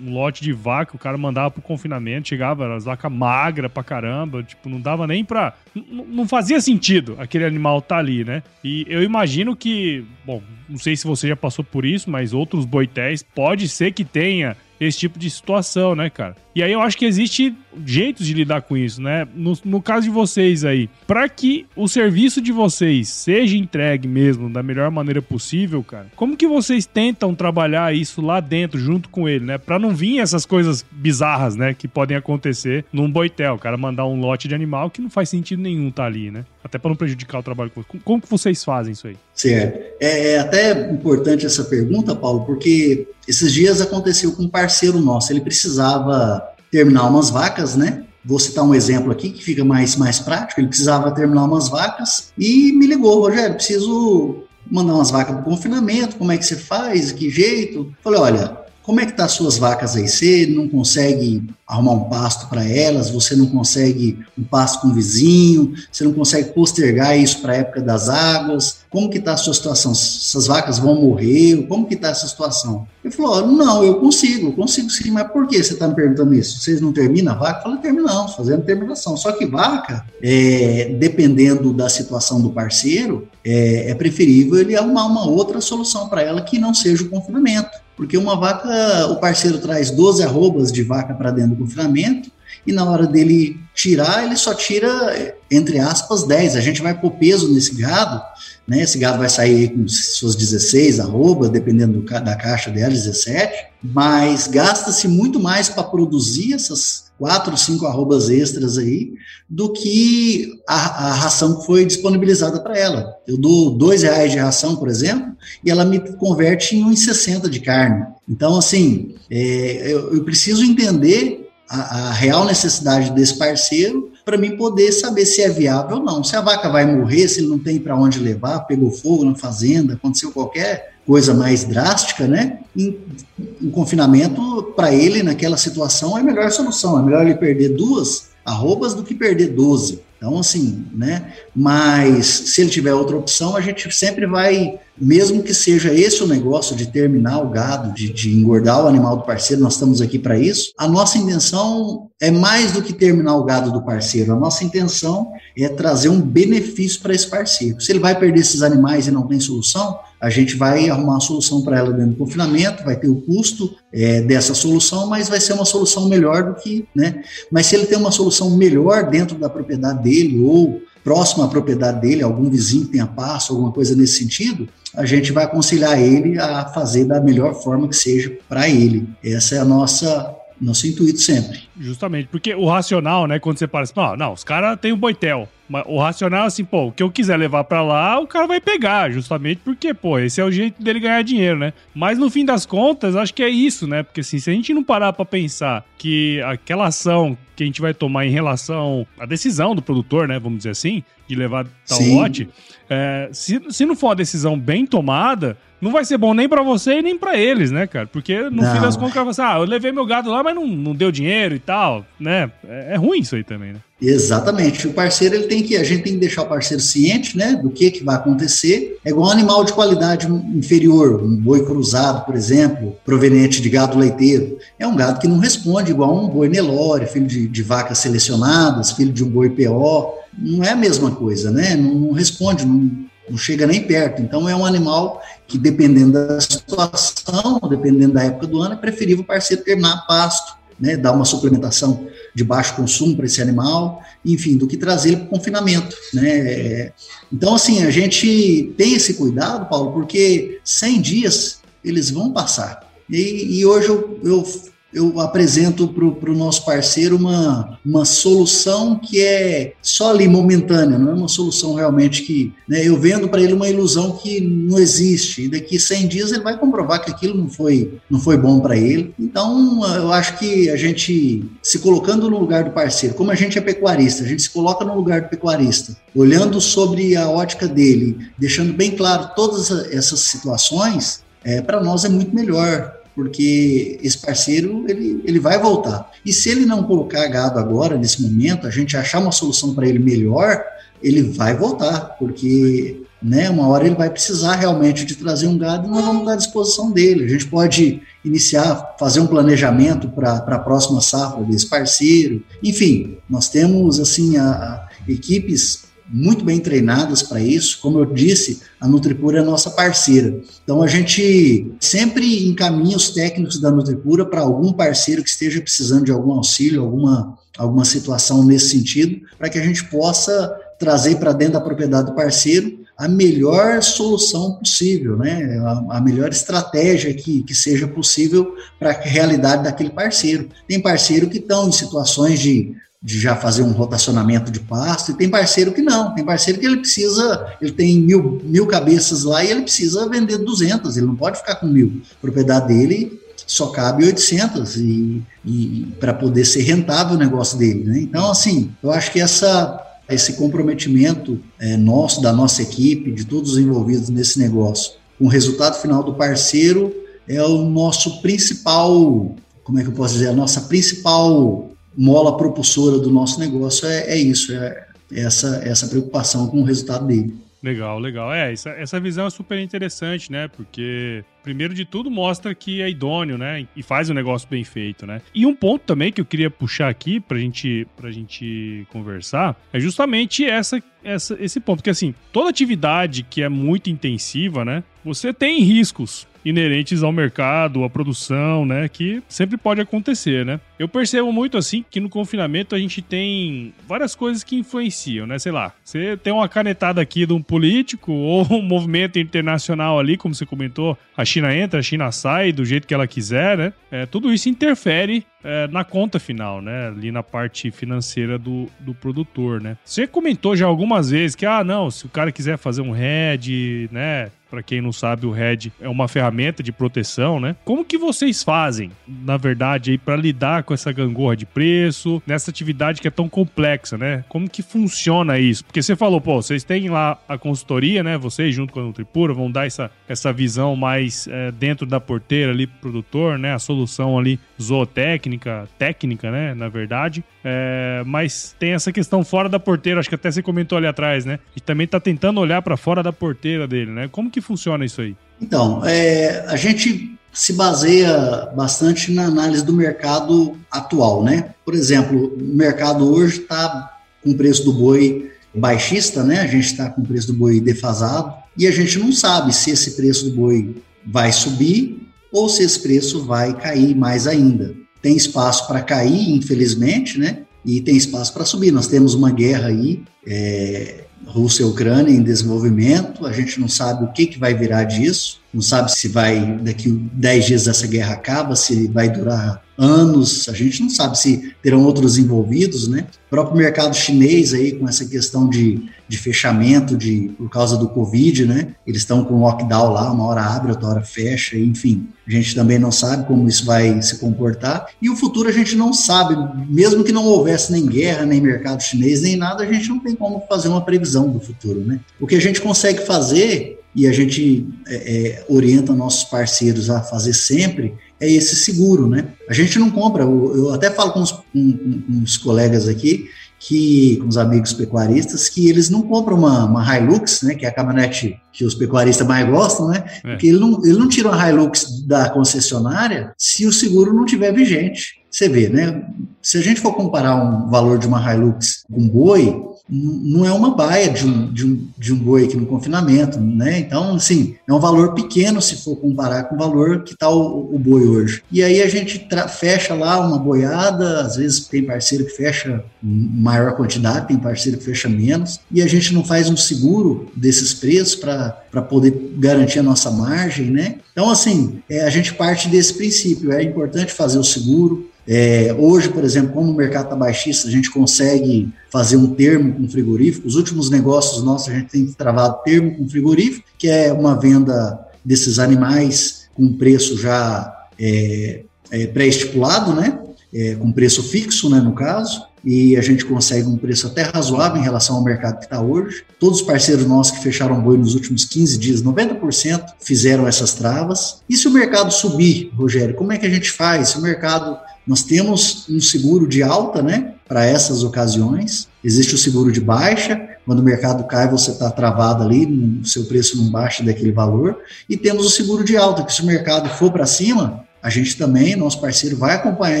[0.04, 4.42] Um lote de vaca, o cara mandava pro confinamento, chegava as vacas magras pra caramba,
[4.42, 5.54] tipo, não dava nem pra.
[5.74, 8.42] Não fazia sentido aquele animal tá ali, né?
[8.64, 10.04] E eu imagino que.
[10.24, 14.04] Bom, não sei se você já passou por isso, mas outros boitéis pode ser que
[14.04, 16.36] tenha esse tipo de situação, né, cara?
[16.56, 19.28] E aí eu acho que existe jeitos de lidar com isso, né?
[19.34, 24.48] No, no caso de vocês aí, para que o serviço de vocês seja entregue mesmo
[24.48, 29.28] da melhor maneira possível, cara, como que vocês tentam trabalhar isso lá dentro, junto com
[29.28, 29.58] ele, né?
[29.58, 34.06] Pra não vir essas coisas bizarras, né, que podem acontecer num boitel, o cara mandar
[34.06, 36.46] um lote de animal que não faz sentido nenhum tá ali, né?
[36.64, 37.70] Até para não prejudicar o trabalho.
[38.02, 39.16] Como, que vocês fazem isso aí?
[39.34, 39.78] Certo.
[40.00, 45.32] É, é até importante essa pergunta, Paulo, porque esses dias aconteceu com um parceiro nosso,
[45.32, 46.45] ele precisava
[46.76, 48.04] terminar umas vacas, né?
[48.22, 50.60] Vou citar um exemplo aqui que fica mais, mais prático.
[50.60, 56.16] Ele precisava terminar umas vacas e me ligou, Rogério, preciso mandar umas vacas para confinamento,
[56.16, 57.94] como é que você faz, que jeito?
[58.02, 60.08] Falei, olha, como é que tá as suas vacas aí?
[60.08, 63.10] Você não consegue arrumar um pasto para elas?
[63.10, 65.74] Você não consegue um pasto com o vizinho?
[65.90, 68.78] Você não consegue postergar isso para a época das águas?
[68.88, 69.90] Como que tá a sua situação?
[69.90, 71.66] Essas vacas vão morrer?
[71.66, 72.86] Como que tá essa situação?
[73.04, 76.32] Ele falou: não, eu consigo, eu consigo sim, mas por que você está me perguntando
[76.32, 76.60] isso?
[76.60, 77.58] Vocês não terminam a vaca?
[77.58, 79.16] Eu falei, terminamos, fazendo terminação.
[79.16, 85.26] Só que vaca, é, dependendo da situação do parceiro, é, é preferível ele arrumar uma
[85.26, 87.84] outra solução para ela que não seja o confinamento.
[87.96, 92.30] Porque uma vaca, o parceiro traz 12 arrobas de vaca para dentro do confinamento
[92.66, 96.56] e na hora dele tirar, ele só tira, entre aspas, 10.
[96.56, 98.22] A gente vai pôr peso nesse gado,
[98.66, 98.82] né?
[98.82, 104.46] Esse gado vai sair com suas 16 arrobas, dependendo do, da caixa dela, 17, mas
[104.46, 109.12] gasta-se muito mais para produzir essas quatro, cinco arrobas extras aí,
[109.48, 113.14] do que a, a ração que foi disponibilizada para ela.
[113.26, 115.32] Eu dou dois reais de ração, por exemplo,
[115.64, 118.04] e ela me converte em 1,60 de carne.
[118.28, 124.56] Então, assim, é, eu, eu, preciso entender a, a real necessidade desse parceiro para mim
[124.56, 126.24] poder saber se é viável ou não.
[126.24, 129.34] Se a vaca vai morrer, se ele não tem para onde levar, pegou fogo na
[129.34, 132.58] fazenda, aconteceu qualquer coisa mais drástica, né?
[132.76, 136.98] Em confinamento, para ele, naquela situação, é a melhor solução.
[136.98, 140.00] É melhor ele perder duas arrobas do que perder 12.
[140.16, 141.32] Então, assim, né?
[141.54, 146.26] Mas se ele tiver outra opção, a gente sempre vai, mesmo que seja esse o
[146.26, 150.18] negócio de terminar o gado, de, de engordar o animal do parceiro, nós estamos aqui
[150.18, 150.72] para isso.
[150.78, 154.32] A nossa intenção é mais do que terminar o gado do parceiro.
[154.32, 157.80] A nossa intenção é trazer um benefício para esse parceiro.
[157.80, 161.20] Se ele vai perder esses animais e não tem solução, a gente vai arrumar uma
[161.20, 165.40] solução para ela dentro do confinamento, vai ter o custo é, dessa solução, mas vai
[165.40, 167.22] ser uma solução melhor do que, né?
[167.50, 172.00] Mas se ele tem uma solução melhor dentro da propriedade dele ou próximo à propriedade
[172.00, 176.38] dele, algum vizinho que tenha passo, alguma coisa nesse sentido, a gente vai aconselhar ele
[176.38, 179.06] a fazer da melhor forma que seja para ele.
[179.22, 181.68] Essa é a nossa nosso intuito sempre.
[181.78, 184.94] Justamente, porque o racional, né, quando você fala assim, não, não os caras têm o
[184.94, 185.48] um boitel.
[185.86, 188.60] O racional é assim, pô, o que eu quiser levar para lá, o cara vai
[188.60, 191.72] pegar, justamente porque, pô, esse é o jeito dele ganhar dinheiro, né?
[191.94, 194.02] Mas no fim das contas, acho que é isso, né?
[194.02, 197.80] Porque assim, se a gente não parar para pensar que aquela ação que a gente
[197.80, 201.98] vai tomar em relação à decisão do produtor, né, vamos dizer assim, de levar tal
[201.98, 202.16] Sim.
[202.16, 202.48] lote,
[202.88, 206.62] é, se, se não for uma decisão bem tomada, não vai ser bom nem para
[206.62, 208.06] você e nem para eles, né, cara?
[208.06, 208.74] Porque no não.
[208.74, 211.54] fim das contas, assim, ah, eu levei meu gado lá, mas não, não deu dinheiro
[211.54, 212.50] e tal, né?
[212.66, 213.80] É, é, ruim isso aí também, né?
[214.00, 214.86] Exatamente.
[214.86, 217.70] O parceiro, ele tem que, a gente tem que deixar o parceiro ciente, né, do
[217.70, 218.98] que que vai acontecer.
[219.04, 223.98] É igual um animal de qualidade inferior, um boi cruzado, por exemplo, proveniente de gado
[223.98, 224.58] leiteiro.
[224.78, 228.92] É um gado que não responde igual um boi Nelore, filho de, de vacas selecionadas,
[228.92, 230.25] filho de um boi PO.
[230.38, 231.74] Não é a mesma coisa, né?
[231.74, 232.90] Não, não responde, não,
[233.28, 234.22] não chega nem perto.
[234.22, 239.22] Então é um animal que, dependendo da situação, dependendo da época do ano, é preferível
[239.22, 244.58] o parceiro terminar pasto, né, dar uma suplementação de baixo consumo para esse animal, enfim,
[244.58, 245.96] do que trazer ele para o confinamento.
[246.12, 246.92] Né?
[247.32, 252.86] Então, assim, a gente tem esse cuidado, Paulo, porque 100 dias eles vão passar.
[253.08, 254.44] E, e hoje eu, eu
[254.92, 261.10] eu apresento para o nosso parceiro uma, uma solução que é só ali momentânea, não
[261.10, 262.52] é uma solução realmente que.
[262.68, 265.42] Né, eu vendo para ele uma ilusão que não existe.
[265.42, 268.76] E daqui 100 dias ele vai comprovar que aquilo não foi, não foi bom para
[268.76, 269.14] ele.
[269.18, 273.58] Então, eu acho que a gente, se colocando no lugar do parceiro, como a gente
[273.58, 278.16] é pecuarista, a gente se coloca no lugar do pecuarista, olhando sobre a ótica dele,
[278.38, 284.84] deixando bem claro todas essas situações, é, para nós é muito melhor porque esse parceiro
[284.86, 286.12] ele, ele vai voltar.
[286.24, 289.88] E se ele não colocar gado agora, nesse momento, a gente achar uma solução para
[289.88, 290.62] ele melhor,
[291.02, 295.88] ele vai voltar, porque né, uma hora ele vai precisar realmente de trazer um gado
[295.88, 297.24] e nós vamos dar à disposição dele.
[297.24, 302.42] A gente pode iniciar, fazer um planejamento para a próxima safra desse parceiro.
[302.62, 307.80] Enfim, nós temos assim a, a equipes muito bem treinadas para isso.
[307.80, 310.40] Como eu disse, a Nutripura é nossa parceira.
[310.62, 316.04] Então a gente sempre encaminha os técnicos da Nutripura para algum parceiro que esteja precisando
[316.04, 321.32] de algum auxílio, alguma, alguma situação nesse sentido, para que a gente possa trazer para
[321.32, 325.58] dentro da propriedade do parceiro a melhor solução possível, né?
[325.58, 330.48] a, a melhor estratégia que, que seja possível para a realidade daquele parceiro.
[330.66, 332.74] Tem parceiro que estão em situações de
[333.06, 336.66] de já fazer um rotacionamento de pasto, e tem parceiro que não, tem parceiro que
[336.66, 341.14] ele precisa, ele tem mil, mil cabeças lá e ele precisa vender 200, ele não
[341.14, 342.02] pode ficar com mil.
[342.10, 347.84] A propriedade dele só cabe 800 e, e para poder ser rentável o negócio dele,
[347.84, 348.00] né?
[348.00, 353.52] Então, assim, eu acho que essa esse comprometimento é, nosso, da nossa equipe, de todos
[353.52, 356.92] os envolvidos nesse negócio, com o resultado final do parceiro
[357.28, 362.98] é o nosso principal, como é que eu posso dizer, a nossa principal mola propulsora
[362.98, 367.34] do nosso negócio é, é isso, é essa, essa preocupação com o resultado dele.
[367.62, 368.32] Legal, legal.
[368.32, 370.46] É, essa, essa visão é super interessante, né?
[370.46, 373.66] Porque, primeiro de tudo, mostra que é idôneo, né?
[373.74, 375.20] E faz o negócio bem feito, né?
[375.34, 379.80] E um ponto também que eu queria puxar aqui pra gente, pra gente conversar é
[379.80, 381.78] justamente essa, essa, esse ponto.
[381.78, 384.84] Porque, assim, toda atividade que é muito intensiva, né?
[385.04, 388.88] Você tem riscos inerentes ao mercado, à produção, né?
[388.88, 390.60] Que sempre pode acontecer, né?
[390.78, 395.38] Eu percebo muito assim que no confinamento a gente tem várias coisas que influenciam, né?
[395.38, 400.16] Sei lá, você tem uma canetada aqui de um político ou um movimento internacional ali,
[400.16, 403.72] como você comentou, a China entra, a China sai do jeito que ela quiser, né?
[403.90, 406.88] É, tudo isso interfere é, na conta final, né?
[406.88, 409.76] Ali na parte financeira do, do produtor, né?
[409.84, 413.88] Você comentou já algumas vezes que, ah, não, se o cara quiser fazer um head,
[413.90, 414.30] né?
[414.50, 417.56] Para quem não sabe, o Red é uma ferramenta de proteção, né?
[417.64, 422.50] Como que vocês fazem, na verdade, aí para lidar com essa gangorra de preço, nessa
[422.50, 424.24] atividade que é tão complexa, né?
[424.28, 425.64] Como que funciona isso?
[425.64, 428.18] Porque você falou, pô, vocês têm lá a consultoria, né?
[428.18, 432.52] Vocês junto com a Nutripura vão dar essa, essa visão mais é, dentro da porteira
[432.52, 433.54] ali pro produtor, né?
[433.54, 436.54] A solução ali zootécnica, técnica, né?
[436.54, 437.24] Na verdade.
[437.44, 441.24] É, mas tem essa questão fora da porteira, acho que até você comentou ali atrás,
[441.24, 441.38] né?
[441.54, 444.08] E também tá tentando olhar para fora da porteira dele, né?
[444.10, 445.14] Como que funciona isso aí?
[445.40, 451.50] Então, é, a gente se baseia bastante na análise do mercado atual, né?
[451.66, 453.94] Por exemplo, o mercado hoje está
[454.24, 456.40] com o preço do boi baixista, né?
[456.40, 459.70] A gente está com o preço do boi defasado e a gente não sabe se
[459.70, 464.74] esse preço do boi vai subir ou se esse preço vai cair mais ainda.
[465.02, 467.40] Tem espaço para cair, infelizmente, né?
[467.62, 468.72] E tem espaço para subir.
[468.72, 474.04] Nós temos uma guerra aí é, Rússia e Ucrânia em desenvolvimento, a gente não sabe
[474.04, 478.14] o que, que vai virar disso, não sabe se vai, daqui 10 dias essa guerra
[478.14, 483.06] acaba, se vai durar anos, a gente não sabe se terão outros envolvidos, né?
[483.26, 487.88] O próprio mercado chinês aí com essa questão de, de fechamento de, por causa do
[487.88, 488.68] Covid, né?
[488.86, 492.08] Eles estão com lockdown lá, uma hora abre, outra hora fecha, enfim.
[492.26, 494.86] A gente também não sabe como isso vai se comportar.
[495.00, 496.36] E o futuro a gente não sabe,
[496.68, 500.14] mesmo que não houvesse nem guerra, nem mercado chinês, nem nada, a gente não tem
[500.14, 502.00] como fazer uma previsão do futuro, né?
[502.20, 507.00] O que a gente consegue fazer e a gente é, é, orienta nossos parceiros a
[507.00, 509.28] fazer sempre é esse seguro, né?
[509.48, 513.26] A gente não compra, eu, até falo com os, com, com os, colegas aqui,
[513.58, 517.68] que com os amigos pecuaristas, que eles não compram uma, uma Hilux, né, que é
[517.68, 520.04] a caminhonete que os pecuaristas mais gostam, né?
[520.24, 520.30] É.
[520.30, 524.52] Porque ele não, ele não tira uma Hilux da concessionária se o seguro não tiver
[524.52, 525.20] vigente.
[525.30, 526.06] Você vê, né?
[526.40, 530.74] Se a gente for comparar um valor de uma Hilux com boi, não é uma
[530.74, 533.78] baia de um, de um, de um boi aqui no confinamento, né?
[533.78, 537.74] Então, assim, é um valor pequeno se for comparar com o valor que está o,
[537.74, 538.42] o, boi hoje.
[538.50, 543.76] E aí a gente fecha lá uma boiada, às vezes tem parceiro que fecha maior
[543.76, 548.16] quantidade, tem parceiro que fecha menos, e a gente não faz um seguro desses preços
[548.16, 550.96] para poder garantir a nossa margem, né?
[551.12, 556.08] Então, assim, é, a gente parte desse princípio, é importante fazer o seguro, é, hoje,
[556.08, 560.46] por exemplo, como o mercado está baixista, a gente consegue fazer um termo com frigorífico.
[560.46, 564.98] Os últimos negócios nossos, a gente tem travado termo com frigorífico, que é uma venda
[565.24, 570.20] desses animais com preço já é, é, pré-estipulado, né?
[570.54, 574.80] É, com preço fixo, né, no caso, e a gente consegue um preço até razoável
[574.80, 576.24] em relação ao mercado que está hoje.
[576.38, 581.42] Todos os parceiros nossos que fecharam boi nos últimos 15 dias, 90% fizeram essas travas.
[581.48, 584.10] E se o mercado subir, Rogério, como é que a gente faz?
[584.10, 588.88] Se o mercado nós temos um seguro de alta, né, para essas ocasiões.
[589.04, 592.66] Existe o seguro de baixa, quando o mercado cai, você está travado ali,
[593.00, 594.78] o seu preço não baixa daquele valor.
[595.08, 598.36] E temos o seguro de alta, que se o mercado for para cima, a gente
[598.36, 600.00] também, nosso parceiro, vai acompanhar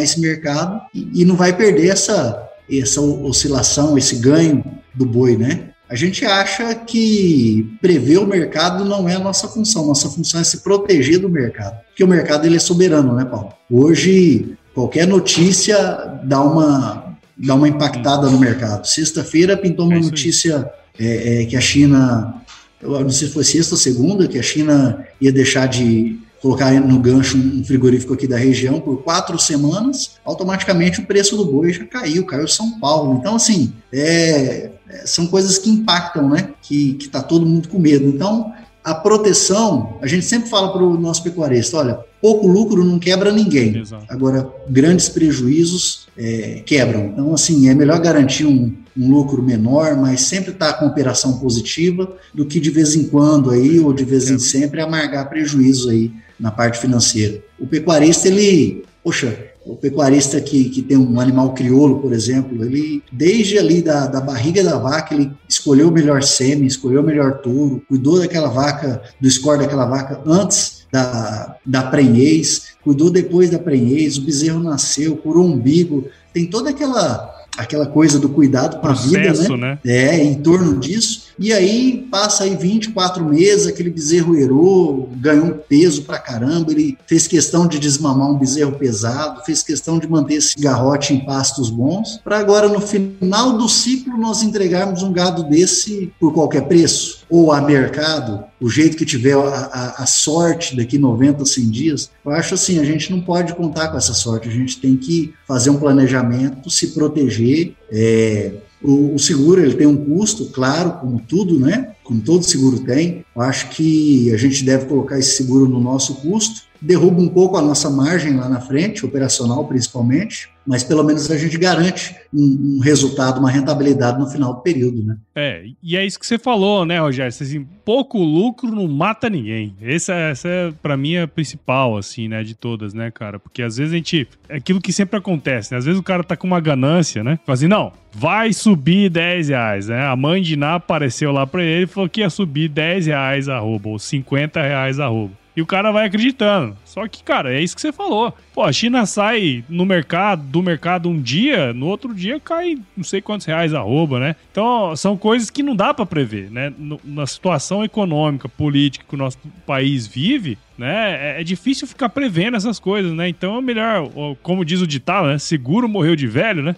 [0.00, 5.70] esse mercado e, e não vai perder essa, essa oscilação, esse ganho do boi, né?
[5.88, 9.86] A gente acha que prever o mercado não é a nossa função.
[9.86, 13.52] Nossa função é se proteger do mercado, porque o mercado ele é soberano, né, Paulo?
[13.70, 18.86] Hoje qualquer notícia dá uma, dá uma impactada no mercado.
[18.86, 20.70] Sexta-feira pintou uma é notícia
[21.00, 22.42] é, é, que a China,
[22.82, 26.70] eu não sei se foi sexta ou segunda, que a China ia deixar de colocar
[26.72, 31.72] no gancho um frigorífico aqui da região por quatro semanas, automaticamente o preço do boi
[31.72, 33.16] já caiu, caiu São Paulo.
[33.18, 36.50] Então, assim, é, é são coisas que impactam, né?
[36.60, 38.06] Que, que tá todo mundo com medo.
[38.08, 38.52] Então,
[38.86, 43.32] a proteção, a gente sempre fala para o nosso pecuarista, olha, pouco lucro não quebra
[43.32, 43.78] ninguém.
[43.78, 44.04] Exato.
[44.08, 47.06] Agora, grandes prejuízos é, quebram.
[47.06, 51.40] Então, assim, é melhor garantir um, um lucro menor, mas sempre estar tá com operação
[51.40, 55.90] positiva, do que de vez em quando aí, ou de vez em sempre, amargar prejuízo
[55.90, 57.42] aí na parte financeira.
[57.58, 59.36] O pecuarista, ele, poxa,
[59.66, 64.20] o pecuarista que, que tem um animal crioulo, por exemplo, ele, desde ali da, da
[64.20, 69.02] barriga da vaca, ele escolheu o melhor sêmen, escolheu o melhor touro, cuidou daquela vaca,
[69.20, 75.16] do score daquela vaca antes da, da prenhez, cuidou depois da prenhez, o bezerro nasceu,
[75.16, 79.56] curou o umbigo, tem toda aquela aquela coisa do cuidado com a vida, né?
[79.56, 79.78] né?
[79.84, 81.25] É, em torno disso.
[81.38, 87.26] E aí passa aí 24 meses, aquele bezerro erou, ganhou peso pra caramba, ele fez
[87.26, 92.20] questão de desmamar um bezerro pesado, fez questão de manter esse garrote em pastos bons,
[92.24, 97.52] para agora no final do ciclo nós entregarmos um gado desse por qualquer preço, ou
[97.52, 102.32] a mercado, o jeito que tiver a, a, a, sorte daqui 90, 100 dias, eu
[102.32, 105.70] acho assim, a gente não pode contar com essa sorte, a gente tem que fazer
[105.70, 108.52] um planejamento, se proteger, é,
[108.82, 111.95] o, o, seguro ele tem um custo, claro, como tudo, né?
[112.06, 113.24] Como todo seguro tem.
[113.36, 116.62] Acho que a gente deve colocar esse seguro no nosso custo.
[116.80, 121.38] Derruba um pouco a nossa margem lá na frente, operacional principalmente, mas pelo menos a
[121.38, 125.16] gente garante um, um, resultado, uma rentabilidade no final do período, né?
[125.34, 127.28] É, e é isso que você falou, né, Rogério?
[127.28, 129.76] Assim, pouco lucro não mata ninguém.
[129.80, 133.38] Essa, essa é, para mim, a principal, assim, né, de todas, né, cara?
[133.38, 134.28] Porque às vezes a gente.
[134.48, 135.78] É aquilo que sempre acontece, né?
[135.78, 137.38] Às vezes o cara tá com uma ganância, né?
[137.44, 140.04] Fala assim, não, vai subir 10 reais, né?
[140.04, 143.88] A mãe de Ná apareceu lá pra ele falou que ia subir 10 reais arroba,
[143.88, 145.32] ou 50 reais arroba.
[145.56, 146.76] E o cara vai acreditando.
[146.84, 148.34] Só que, cara, é isso que você falou.
[148.54, 153.04] Pô, a China sai no mercado, do mercado um dia, no outro dia cai não
[153.04, 154.36] sei quantos reais a rouba, né?
[154.52, 156.72] Então, são coisas que não dá para prever, né?
[157.04, 161.36] na situação econômica, política que o nosso país vive, né?
[161.36, 163.28] É, é, difícil ficar prevendo essas coisas, né?
[163.28, 164.10] Então é melhor,
[164.42, 165.38] como diz o ditado, né?
[165.38, 166.76] Seguro morreu de velho, né?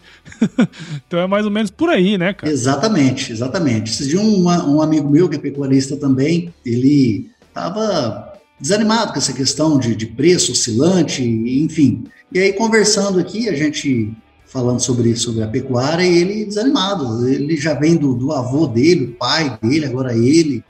[1.06, 2.52] então é mais ou menos por aí, né, cara?
[2.52, 4.06] Exatamente, exatamente.
[4.06, 8.27] Dia um, um amigo meu que é pecuarista também, ele tava
[8.60, 12.04] desanimado com essa questão de, de preço oscilante, enfim.
[12.32, 14.14] E aí, conversando aqui, a gente
[14.48, 17.28] falando sobre, sobre a pecuária, e ele desanimado.
[17.28, 20.64] Ele já vem do, do avô dele, o pai dele, agora ele,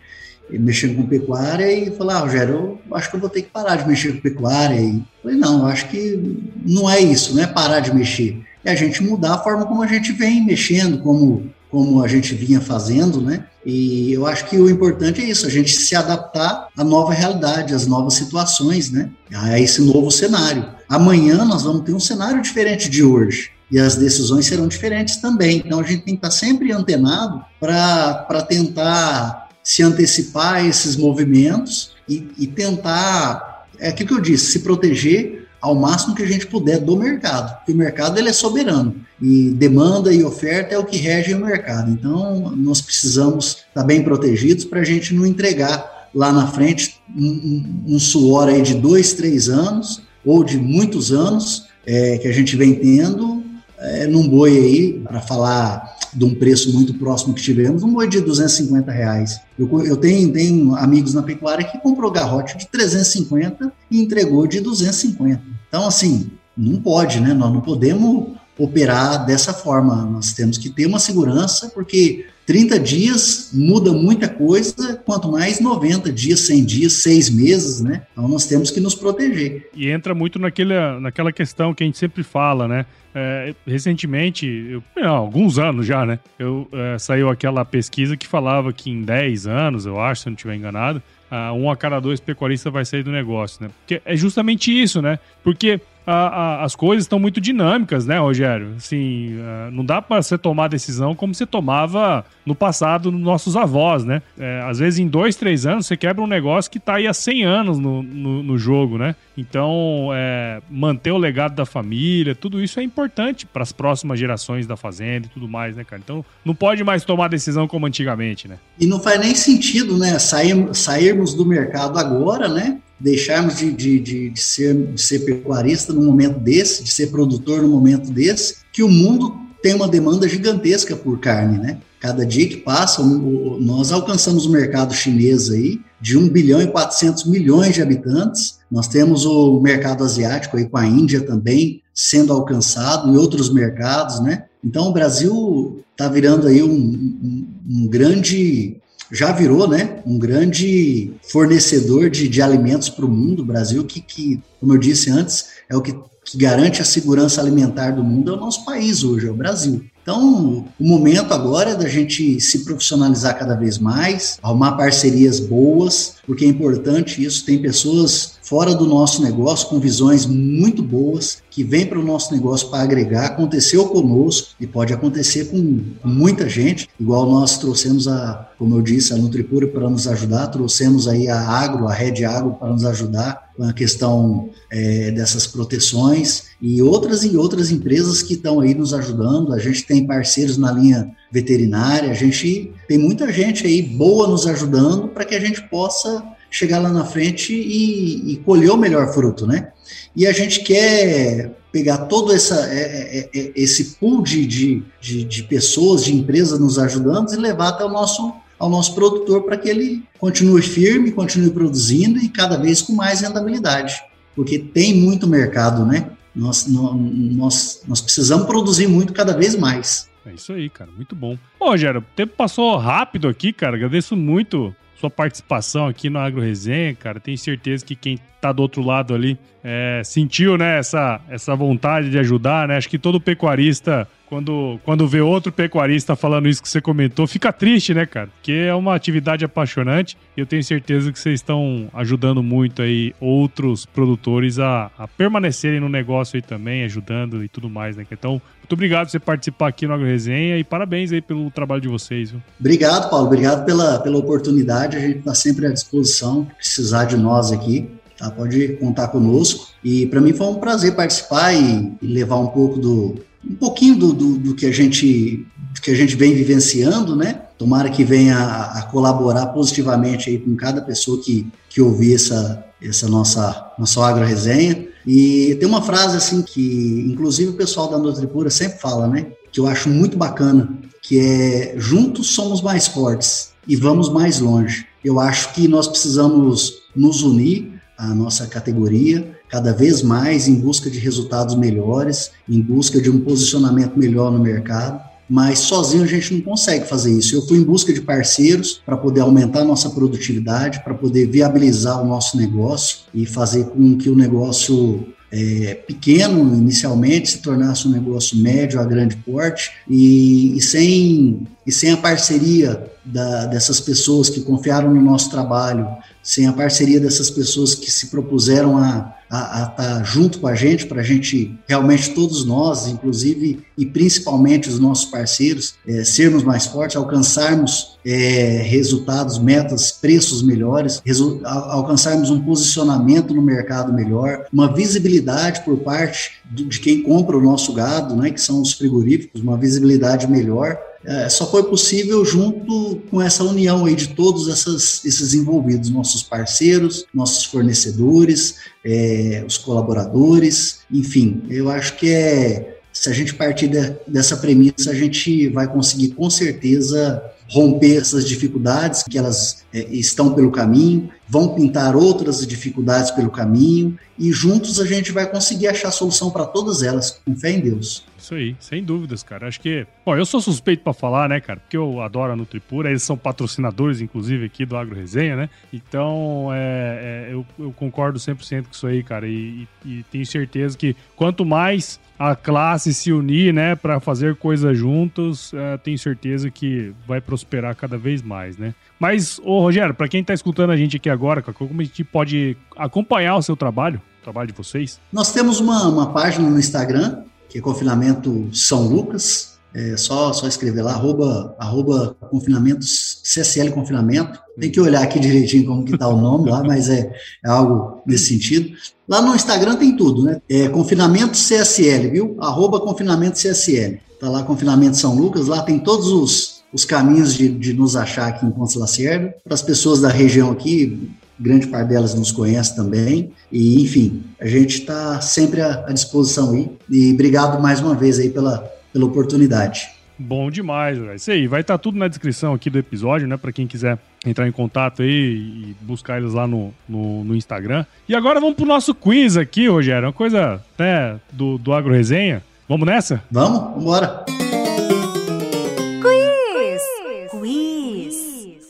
[0.51, 3.77] mexendo com pecuária, e falou: Ah, Rogério, eu acho que eu vou ter que parar
[3.77, 4.81] de mexer com pecuária.
[4.81, 6.21] E falei: Não, acho que
[6.65, 8.41] não é isso, não é parar de mexer.
[8.65, 12.35] É a gente mudar a forma como a gente vem mexendo, como, como a gente
[12.35, 13.45] vinha fazendo, né?
[13.65, 17.75] E eu acho que o importante é isso, a gente se adaptar à nova realidade,
[17.75, 19.11] às novas situações, né?
[19.35, 20.67] A esse novo cenário.
[20.89, 25.63] Amanhã nós vamos ter um cenário diferente de hoje e as decisões serão diferentes também.
[25.65, 31.93] Então a gente tem que estar sempre antenado para tentar se antecipar a esses movimentos
[32.09, 36.47] e, e tentar, é aquilo que eu disse, se proteger ao máximo que a gente
[36.47, 40.85] puder do mercado, porque o mercado ele é soberano e demanda e oferta é o
[40.85, 41.91] que rege o mercado.
[41.91, 47.85] Então nós precisamos estar bem protegidos para a gente não entregar lá na frente um,
[47.87, 52.57] um, suor aí de dois, três anos ou de muitos anos é, que a gente
[52.57, 53.43] vem tendo
[53.79, 58.09] é, num boi aí, para falar de um preço muito próximo que tivemos, um boi
[58.09, 59.41] de 250 reais.
[59.59, 64.61] Eu, eu tenho, tenho amigos na pecuária que comprou garrote de 350 e entregou de
[64.61, 65.43] 250.
[65.69, 67.35] Então, assim, não pode, né?
[67.35, 70.05] Nós não podemos operar dessa forma.
[70.05, 76.11] Nós temos que ter uma segurança, porque 30 dias muda muita coisa, quanto mais 90
[76.11, 78.03] dias, 100 dias, 6 meses, né?
[78.13, 79.69] Então nós temos que nos proteger.
[79.75, 82.87] E entra muito naquele, naquela questão que a gente sempre fala, né?
[83.15, 86.19] É, recentemente, eu, não, alguns anos já, né?
[86.39, 90.31] Eu, é, saiu aquela pesquisa que falava que em 10 anos, eu acho, se eu
[90.31, 93.71] não estiver enganado, uh, um a cada dois pecuaristas vai sair do negócio, né?
[93.81, 95.19] Porque é justamente isso, né?
[95.43, 98.73] Porque a, a, as coisas estão muito dinâmicas, né, Rogério?
[98.79, 103.57] Assim, uh, não dá para você tomar decisão como você tomava no passado nos nossos
[103.57, 104.23] avós, né?
[104.39, 107.13] É, às vezes em dois, três anos você quebra um negócio que está aí há
[107.13, 109.15] 100 anos no, no, no jogo, né?
[109.37, 114.67] Então, é, manter o legado da família, tudo isso é importante para as próximas gerações
[114.67, 116.01] da fazenda e tudo mais, né, cara?
[116.03, 118.59] Então, não pode mais tomar decisão como antigamente, né?
[118.81, 122.79] E não faz nem sentido, né, sair, sairmos do mercado agora, né?
[123.01, 127.63] Deixarmos de, de, de, de, ser, de ser pecuarista num momento desse, de ser produtor
[127.63, 131.79] num momento desse, que o mundo tem uma demanda gigantesca por carne, né?
[132.01, 137.25] Cada dia que passa, nós alcançamos o mercado chinês aí de 1 bilhão e 400
[137.25, 138.59] milhões de habitantes.
[138.71, 144.21] Nós temos o mercado asiático aí com a Índia também sendo alcançado e outros mercados,
[144.21, 144.45] né?
[144.65, 148.77] Então o Brasil está virando aí um, um, um grande
[149.11, 153.45] já virou né, um grande fornecedor de, de alimentos para o mundo.
[153.45, 155.95] Brasil, que, que, como eu disse antes, é o que,
[156.25, 159.85] que garante a segurança alimentar do mundo, é o nosso país hoje, é o Brasil.
[160.03, 166.15] Então, o momento agora é da gente se profissionalizar cada vez mais, arrumar parcerias boas,
[166.27, 167.45] porque é importante isso.
[167.45, 172.33] Tem pessoas fora do nosso negócio com visões muito boas que vêm para o nosso
[172.33, 173.27] negócio para agregar.
[173.27, 179.13] Aconteceu conosco e pode acontecer com muita gente, igual nós trouxemos a, como eu disse,
[179.13, 183.49] a Nutripura para nos ajudar, trouxemos aí a Agro, a Red Agro para nos ajudar
[183.55, 188.95] com a questão é, dessas proteções e outras e outras empresas que estão aí nos
[188.95, 189.53] ajudando.
[189.53, 194.47] A gente tem parceiros na linha veterinária, a gente tem muita gente aí boa nos
[194.47, 199.13] ajudando para que a gente possa chegar lá na frente e, e, colher o melhor
[199.13, 199.73] fruto, né?
[200.17, 204.83] E a gente quer pegar todo essa, é, é, é, esse pool de, de,
[205.25, 209.57] de, pessoas, de empresas nos ajudando e levar até o nosso ao nosso produtor para
[209.57, 214.03] que ele continue firme, continue produzindo e cada vez com mais rentabilidade,
[214.35, 216.11] porque tem muito mercado, né?
[216.35, 220.09] Nós, nós, nós precisamos produzir muito cada vez mais.
[220.27, 221.39] É isso aí, cara, muito bom.
[221.59, 223.77] Ô, Rogério, o tempo passou rápido aqui, cara.
[223.77, 227.21] Agradeço muito sua participação aqui no Agro Resenha, cara.
[227.21, 232.11] Tenho certeza que quem tá do outro lado ali é, sentiu, né, essa, essa vontade
[232.11, 232.77] de ajudar, né?
[232.77, 237.53] Acho que todo pecuarista quando, quando vê outro pecuarista falando isso que você comentou, fica
[237.53, 238.29] triste, né, cara?
[238.29, 243.15] Porque é uma atividade apaixonante e eu tenho certeza que vocês estão ajudando muito aí
[243.21, 248.07] outros produtores a, a permanecerem no negócio aí também, ajudando e tudo mais, né?
[248.11, 251.81] Então, muito obrigado por você participar aqui no Agro Resenha e parabéns aí pelo trabalho
[251.81, 252.43] de vocês, viu?
[252.61, 253.27] Obrigado, Paulo.
[253.27, 254.97] Obrigado pela, pela oportunidade.
[254.97, 257.89] A gente está sempre à disposição, precisar de nós aqui.
[258.19, 259.69] Tá, pode contar conosco.
[259.83, 263.15] E para mim foi um prazer participar e, e levar um pouco do,
[263.45, 265.47] um pouquinho do, do, do, que a gente
[265.83, 267.43] que a gente vem vivenciando, né?
[267.57, 272.65] Tomara que venha a, a, colaborar positivamente aí com cada pessoa que, que ouvir essa,
[272.83, 274.89] essa nossa, nossa agro-resenha.
[275.07, 279.27] E tem uma frase assim que, inclusive, o pessoal da Nutripura sempre fala, né?
[279.53, 280.69] Que eu acho muito bacana,
[281.01, 284.87] que é juntos somos mais fortes e vamos mais longe.
[285.05, 290.91] Eu acho que nós precisamos nos unir, a nossa categoria, cada vez mais em busca
[290.91, 296.33] de resultados melhores, em busca de um posicionamento melhor no mercado mas sozinho a gente
[296.35, 297.35] não consegue fazer isso.
[297.35, 302.03] Eu fui em busca de parceiros para poder aumentar a nossa produtividade, para poder viabilizar
[302.03, 307.91] o nosso negócio e fazer com que o negócio é, pequeno inicialmente se tornasse um
[307.91, 314.31] negócio médio a grande porte e, e sem, e sem a parceria da, dessas pessoas
[314.31, 315.87] que confiaram no nosso trabalho,
[316.23, 320.87] sem a parceria dessas pessoas que se propuseram a estar tá junto com a gente,
[320.87, 326.67] para a gente realmente todos nós, inclusive e principalmente os nossos parceiros, é, sermos mais
[326.67, 331.03] fortes, alcançarmos é, resultados, metas, preços melhores,
[331.45, 337.73] alcançarmos um posicionamento no mercado melhor, uma visibilidade por parte de quem compra o nosso
[337.73, 343.23] gado, né, que são os frigoríficos, uma visibilidade melhor é, só foi possível junto com
[343.23, 350.81] essa união aí de todos essas, esses envolvidos, nossos parceiros, nossos fornecedores, é, os colaboradores,
[350.91, 355.69] enfim, eu acho que é se a gente partir de, dessa premissa, a gente vai
[355.69, 362.47] conseguir com certeza romper essas dificuldades que elas é, estão pelo caminho, vão pintar outras
[362.47, 367.35] dificuldades pelo caminho e juntos a gente vai conseguir achar solução para todas elas, com
[367.35, 368.05] fé em Deus.
[368.19, 369.47] Isso aí, sem dúvidas, cara.
[369.47, 369.87] Acho que.
[370.05, 371.61] Bom, eu sou suspeito para falar, né, cara?
[371.61, 375.51] Porque eu adoro a Nutripura, eles são patrocinadores, inclusive, aqui do Agro Resenha, né?
[375.73, 379.27] Então, é, é, eu, eu, concordo 100% com isso aí, cara.
[379.27, 384.37] E, e, e tenho certeza que quanto mais a classe se unir, né, para fazer
[384.37, 388.75] coisas juntos, é, tenho certeza que vai prosperar cada vez mais, né?
[388.99, 392.57] Mas, ô Rogério, para quem tá escutando a gente aqui agora, como a gente pode
[392.77, 394.99] acompanhar o seu trabalho, o trabalho de vocês?
[395.13, 399.58] Nós temos uma, uma página no Instagram, que é Confinamento São Lucas.
[399.75, 404.41] É só, só escrever lá, arroba, arroba confinamentos, CSL Confinamento.
[404.59, 407.13] Tem que olhar aqui direitinho como que tá o nome lá, mas é,
[407.45, 408.71] é algo nesse sentido.
[409.07, 410.41] Lá no Instagram tem tudo, né?
[410.49, 412.37] É Confinamento CSL, viu?
[412.41, 414.01] Arroba Confinamento CSL.
[414.19, 418.29] Tá lá Confinamento São Lucas, lá tem todos os, os caminhos de, de nos achar
[418.29, 419.35] aqui em Pontes Lacerda.
[419.45, 423.33] Para as pessoas da região aqui, grande parte delas nos conhece também.
[423.53, 426.71] E, enfim, a gente está sempre à, à, disposição aí.
[426.91, 429.89] E obrigado mais uma vez aí pela, pela oportunidade.
[430.19, 431.15] Bom demais, velho.
[431.15, 433.37] Isso aí, vai estar tá tudo na descrição aqui do episódio, né?
[433.37, 433.97] Para quem quiser
[434.27, 437.87] entrar em contato aí e buscar eles lá no, no, no, Instagram.
[438.09, 440.09] E agora vamos pro nosso quiz aqui, Rogério.
[440.09, 442.43] Uma coisa, né, do, do Agro Resenha.
[442.69, 443.23] Vamos nessa?
[443.31, 444.48] Vamos, vamos embora.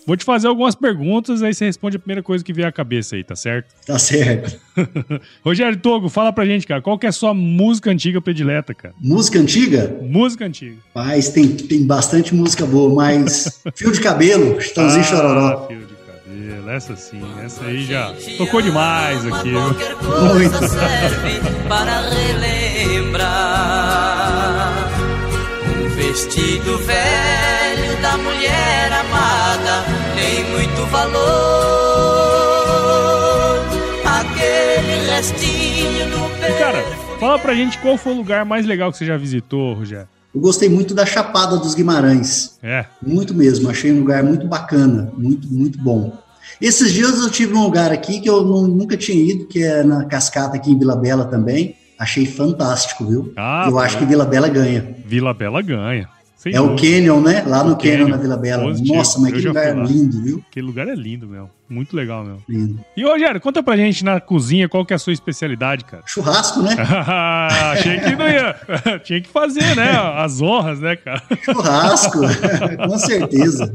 [0.08, 3.14] Vou te fazer algumas perguntas, aí você responde a primeira coisa que vier à cabeça
[3.14, 3.74] aí, tá certo?
[3.84, 4.58] Tá certo.
[5.44, 8.94] Rogério Togo, fala pra gente, cara, qual que é a sua música antiga predileta, cara?
[8.98, 9.98] Música antiga?
[10.00, 10.78] Música antiga.
[10.94, 15.66] Mas tem, tem bastante música boa, mas Fio de Cabelo, Chitãozinho ah, Chororó.
[15.66, 19.52] Fio de Cabelo, essa sim, essa aí já tocou demais aqui.
[19.52, 20.58] Muito.
[21.68, 23.28] para relembrar
[25.84, 29.37] um vestido velho da mulher amada
[30.28, 31.18] tem muito valor.
[34.04, 36.82] Aquele restinho do e cara,
[37.18, 40.08] fala pra gente qual foi o lugar mais legal que você já visitou, Rogério.
[40.34, 42.58] Eu gostei muito da Chapada dos Guimarães.
[42.62, 42.84] É.
[43.04, 46.12] Muito mesmo, achei um lugar muito bacana, muito, muito bom.
[46.60, 49.82] Esses dias eu tive um lugar aqui que eu não, nunca tinha ido, que é
[49.82, 51.76] na Cascata aqui em Vila Bela também.
[51.98, 53.32] Achei fantástico, viu?
[53.36, 54.94] Ah, eu acho que Vila Bela ganha.
[55.04, 56.08] Vila Bela ganha.
[56.38, 56.74] Sem é dúvida.
[56.74, 57.42] o Canyon, né?
[57.44, 58.62] Lá no Canyon, Canyon, na Vila Bela.
[58.62, 58.94] Positivo.
[58.94, 60.44] Nossa, mas que lugar é lindo, viu?
[60.48, 61.50] Aquele lugar é lindo, meu.
[61.68, 62.38] Muito legal, meu.
[62.48, 62.78] Lindo.
[62.96, 66.04] E, Rogério, conta pra gente na cozinha qual que é a sua especialidade, cara.
[66.06, 66.76] Churrasco, né?
[67.72, 68.54] Achei que não ia.
[69.02, 69.90] Tinha que fazer, né?
[70.14, 71.20] As honras, né, cara?
[71.42, 72.20] Churrasco,
[72.86, 73.74] com certeza.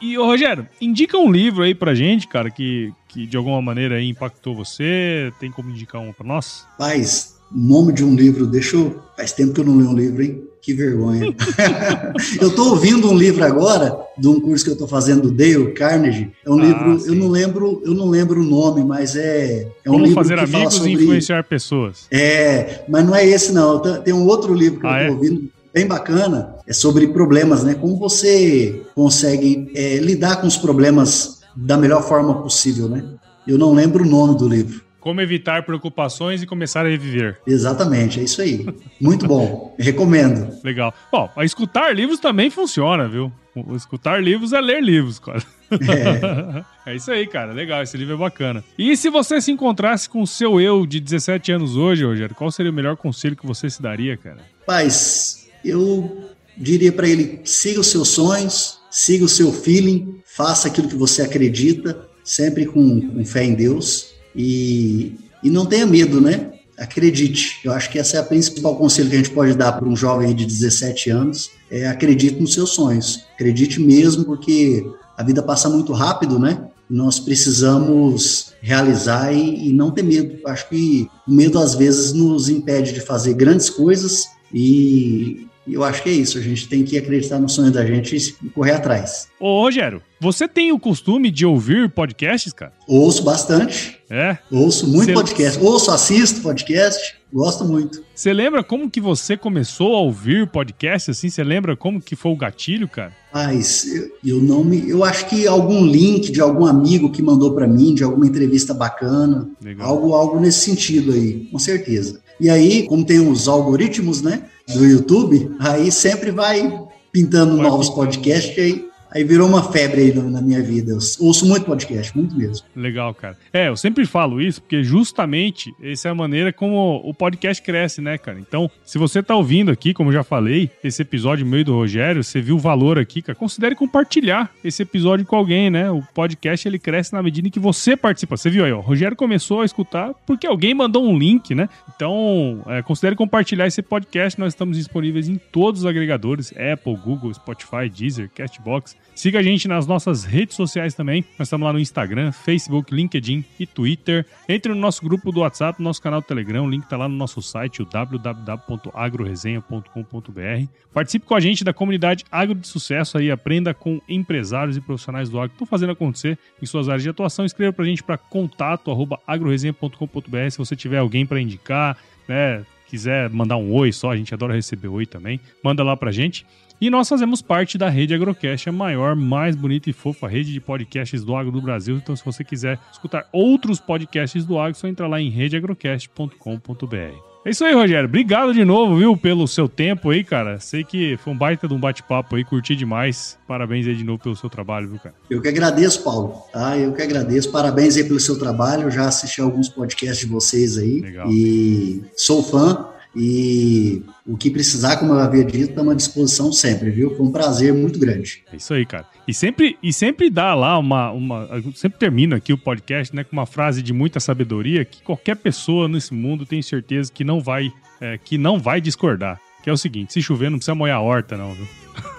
[0.00, 4.08] E, Rogério, indica um livro aí pra gente, cara, que, que de alguma maneira aí
[4.08, 5.30] impactou você.
[5.38, 6.66] Tem como indicar um pra nós?
[6.78, 8.98] Paz, nome de um livro, deixa eu.
[9.14, 10.47] Faz tempo que eu não leio um livro, hein?
[10.68, 11.34] Que vergonha.
[12.42, 15.72] eu estou ouvindo um livro agora, de um curso que eu estou fazendo do Dale
[15.72, 16.30] Carnegie.
[16.44, 17.08] É um ah, livro, sim.
[17.08, 20.34] eu não lembro, eu não lembro o nome, mas é, é Como um livro fazer
[20.34, 20.90] que amigos sobre...
[20.90, 22.06] e influenciar pessoas.
[22.10, 23.80] É, mas não é esse não.
[23.80, 25.16] Tem um outro livro que ah, eu estou é?
[25.16, 27.72] ouvindo, bem bacana, é sobre problemas, né?
[27.72, 33.04] Como você consegue é, lidar com os problemas da melhor forma possível, né?
[33.46, 34.82] Eu não lembro o nome do livro.
[35.00, 37.38] Como evitar preocupações e começar a reviver.
[37.46, 38.66] Exatamente, é isso aí.
[39.00, 39.74] Muito bom.
[39.78, 40.58] Recomendo.
[40.64, 40.92] Legal.
[41.10, 43.32] Bom, escutar livros também funciona, viu?
[43.54, 45.42] O escutar livros é ler livros, cara.
[45.72, 46.90] É.
[46.92, 47.52] é isso aí, cara.
[47.52, 48.64] Legal, esse livro é bacana.
[48.78, 52.50] E se você se encontrasse com o seu eu de 17 anos hoje, Rogério, qual
[52.50, 54.38] seria o melhor conselho que você se daria, cara?
[54.66, 60.88] Paz, eu diria para ele: siga os seus sonhos, siga o seu feeling, faça aquilo
[60.88, 66.52] que você acredita, sempre com, com fé em Deus E, e não tenha medo, né?
[66.76, 67.60] Acredite.
[67.64, 69.96] Eu acho que esse é o principal conselho que a gente pode dar para um
[69.96, 71.50] jovem de 17 anos.
[71.70, 73.24] É acredite nos seus sonhos.
[73.34, 76.68] Acredite mesmo, porque a vida passa muito rápido, né?
[76.88, 80.38] Nós precisamos realizar e, e não ter medo.
[80.46, 86.02] Acho que o medo às vezes nos impede de fazer grandes coisas e eu acho
[86.02, 86.38] que é isso.
[86.38, 89.28] A gente tem que acreditar no sonho da gente e correr atrás.
[89.38, 92.72] Ô, Rogério, você tem o costume de ouvir podcasts, cara?
[92.86, 93.98] Ouço bastante.
[94.10, 94.38] É?
[94.50, 95.12] Ouço muito Cê...
[95.12, 95.62] podcast.
[95.62, 97.18] Ouço, assisto podcast.
[97.32, 98.02] Gosto muito.
[98.14, 101.28] Você lembra como que você começou a ouvir podcast assim?
[101.28, 103.12] Você lembra como que foi o gatilho, cara?
[103.32, 107.54] Mas eu, eu, não me, eu acho que algum link de algum amigo que mandou
[107.54, 109.86] para mim, de alguma entrevista bacana, Legal.
[109.86, 112.20] algo algo nesse sentido aí, com certeza.
[112.40, 114.44] E aí, como tem os algoritmos, né,
[114.74, 120.40] do YouTube, aí sempre vai pintando novos podcasts aí Aí virou uma febre aí na
[120.40, 120.92] minha vida.
[120.92, 122.66] Eu ouço muito podcast, muito mesmo.
[122.76, 123.36] Legal, cara.
[123.52, 128.00] É, eu sempre falo isso porque justamente essa é a maneira como o podcast cresce,
[128.00, 128.38] né, cara?
[128.38, 132.22] Então, se você tá ouvindo aqui, como eu já falei, esse episódio meio do Rogério,
[132.22, 135.90] você viu o valor aqui, cara, considere compartilhar esse episódio com alguém, né?
[135.90, 138.36] O podcast ele cresce na medida em que você participa.
[138.36, 141.68] Você viu aí, ó, o Rogério começou a escutar porque alguém mandou um link, né?
[141.94, 144.38] Então, é, considere compartilhar esse podcast.
[144.38, 148.96] Nós estamos disponíveis em todos os agregadores: Apple, Google, Spotify, Deezer, Castbox.
[149.18, 151.24] Siga a gente nas nossas redes sociais também.
[151.36, 154.24] Nós estamos lá no Instagram, Facebook, LinkedIn e Twitter.
[154.48, 156.64] Entre no nosso grupo do WhatsApp, no nosso canal do Telegram.
[156.64, 160.70] O link está lá no nosso site, o www.agroresenha.com.br.
[160.94, 165.28] Participe com a gente da comunidade Agro de Sucesso aí, aprenda com empresários e profissionais
[165.28, 167.44] do agro que estão fazendo acontecer em suas áreas de atuação.
[167.44, 168.88] Escreva para a gente para contato
[169.26, 171.98] agroresenha.com.br se você tiver alguém para indicar,
[172.28, 172.64] né?
[172.88, 175.40] Quiser mandar um oi só, a gente adora receber oi também.
[175.62, 176.46] Manda lá pra gente.
[176.80, 180.60] E nós fazemos parte da Rede Agrocast, a maior, mais bonita e fofa rede de
[180.60, 181.96] podcasts do agro do Brasil.
[181.96, 187.27] Então, se você quiser escutar outros podcasts do agro, só entra lá em redeagrocast.com.br.
[187.48, 188.06] É isso aí, Rogério.
[188.06, 190.60] Obrigado de novo, viu, pelo seu tempo aí, cara.
[190.60, 193.38] Sei que foi um baita de um bate-papo aí, curti demais.
[193.48, 195.14] Parabéns aí de novo pelo seu trabalho, viu, cara?
[195.30, 196.42] Eu que agradeço, Paulo.
[196.52, 196.76] Tá?
[196.76, 197.50] Eu que agradeço.
[197.50, 198.82] Parabéns aí pelo seu trabalho.
[198.82, 201.00] Eu já assisti alguns podcasts de vocês aí.
[201.00, 201.26] Legal.
[201.30, 202.86] E sou fã.
[203.16, 207.16] E o que precisar, como eu havia dito, estamos à disposição sempre, viu?
[207.16, 208.44] Foi um prazer muito grande.
[208.52, 209.06] É isso aí, cara.
[209.26, 211.48] E sempre, e sempre dá lá uma, uma.
[211.74, 215.88] Sempre termino aqui o podcast né, com uma frase de muita sabedoria que qualquer pessoa
[215.88, 219.40] nesse mundo tem certeza que não vai, é, que não vai discordar.
[219.62, 221.66] Que é o seguinte: se chover, não precisa molhar a horta, não, viu?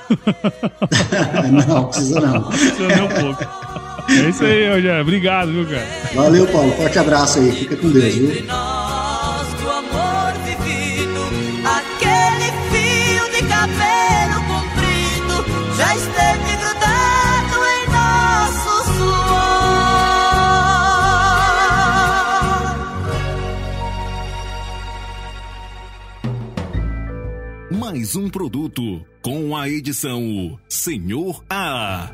[1.67, 2.43] não, precisa não.
[2.49, 3.43] Precisa nem um pouco.
[4.09, 5.01] É isso aí, Rogério.
[5.01, 5.87] Obrigado, viu, cara?
[6.15, 6.71] Valeu, Paulo.
[6.73, 7.51] Forte abraço aí.
[7.51, 8.31] Fica com Deus, viu?
[15.79, 19.39] Já esteve grudado em nosso suor.
[27.79, 32.11] Mais um produto com a edição Senhor A.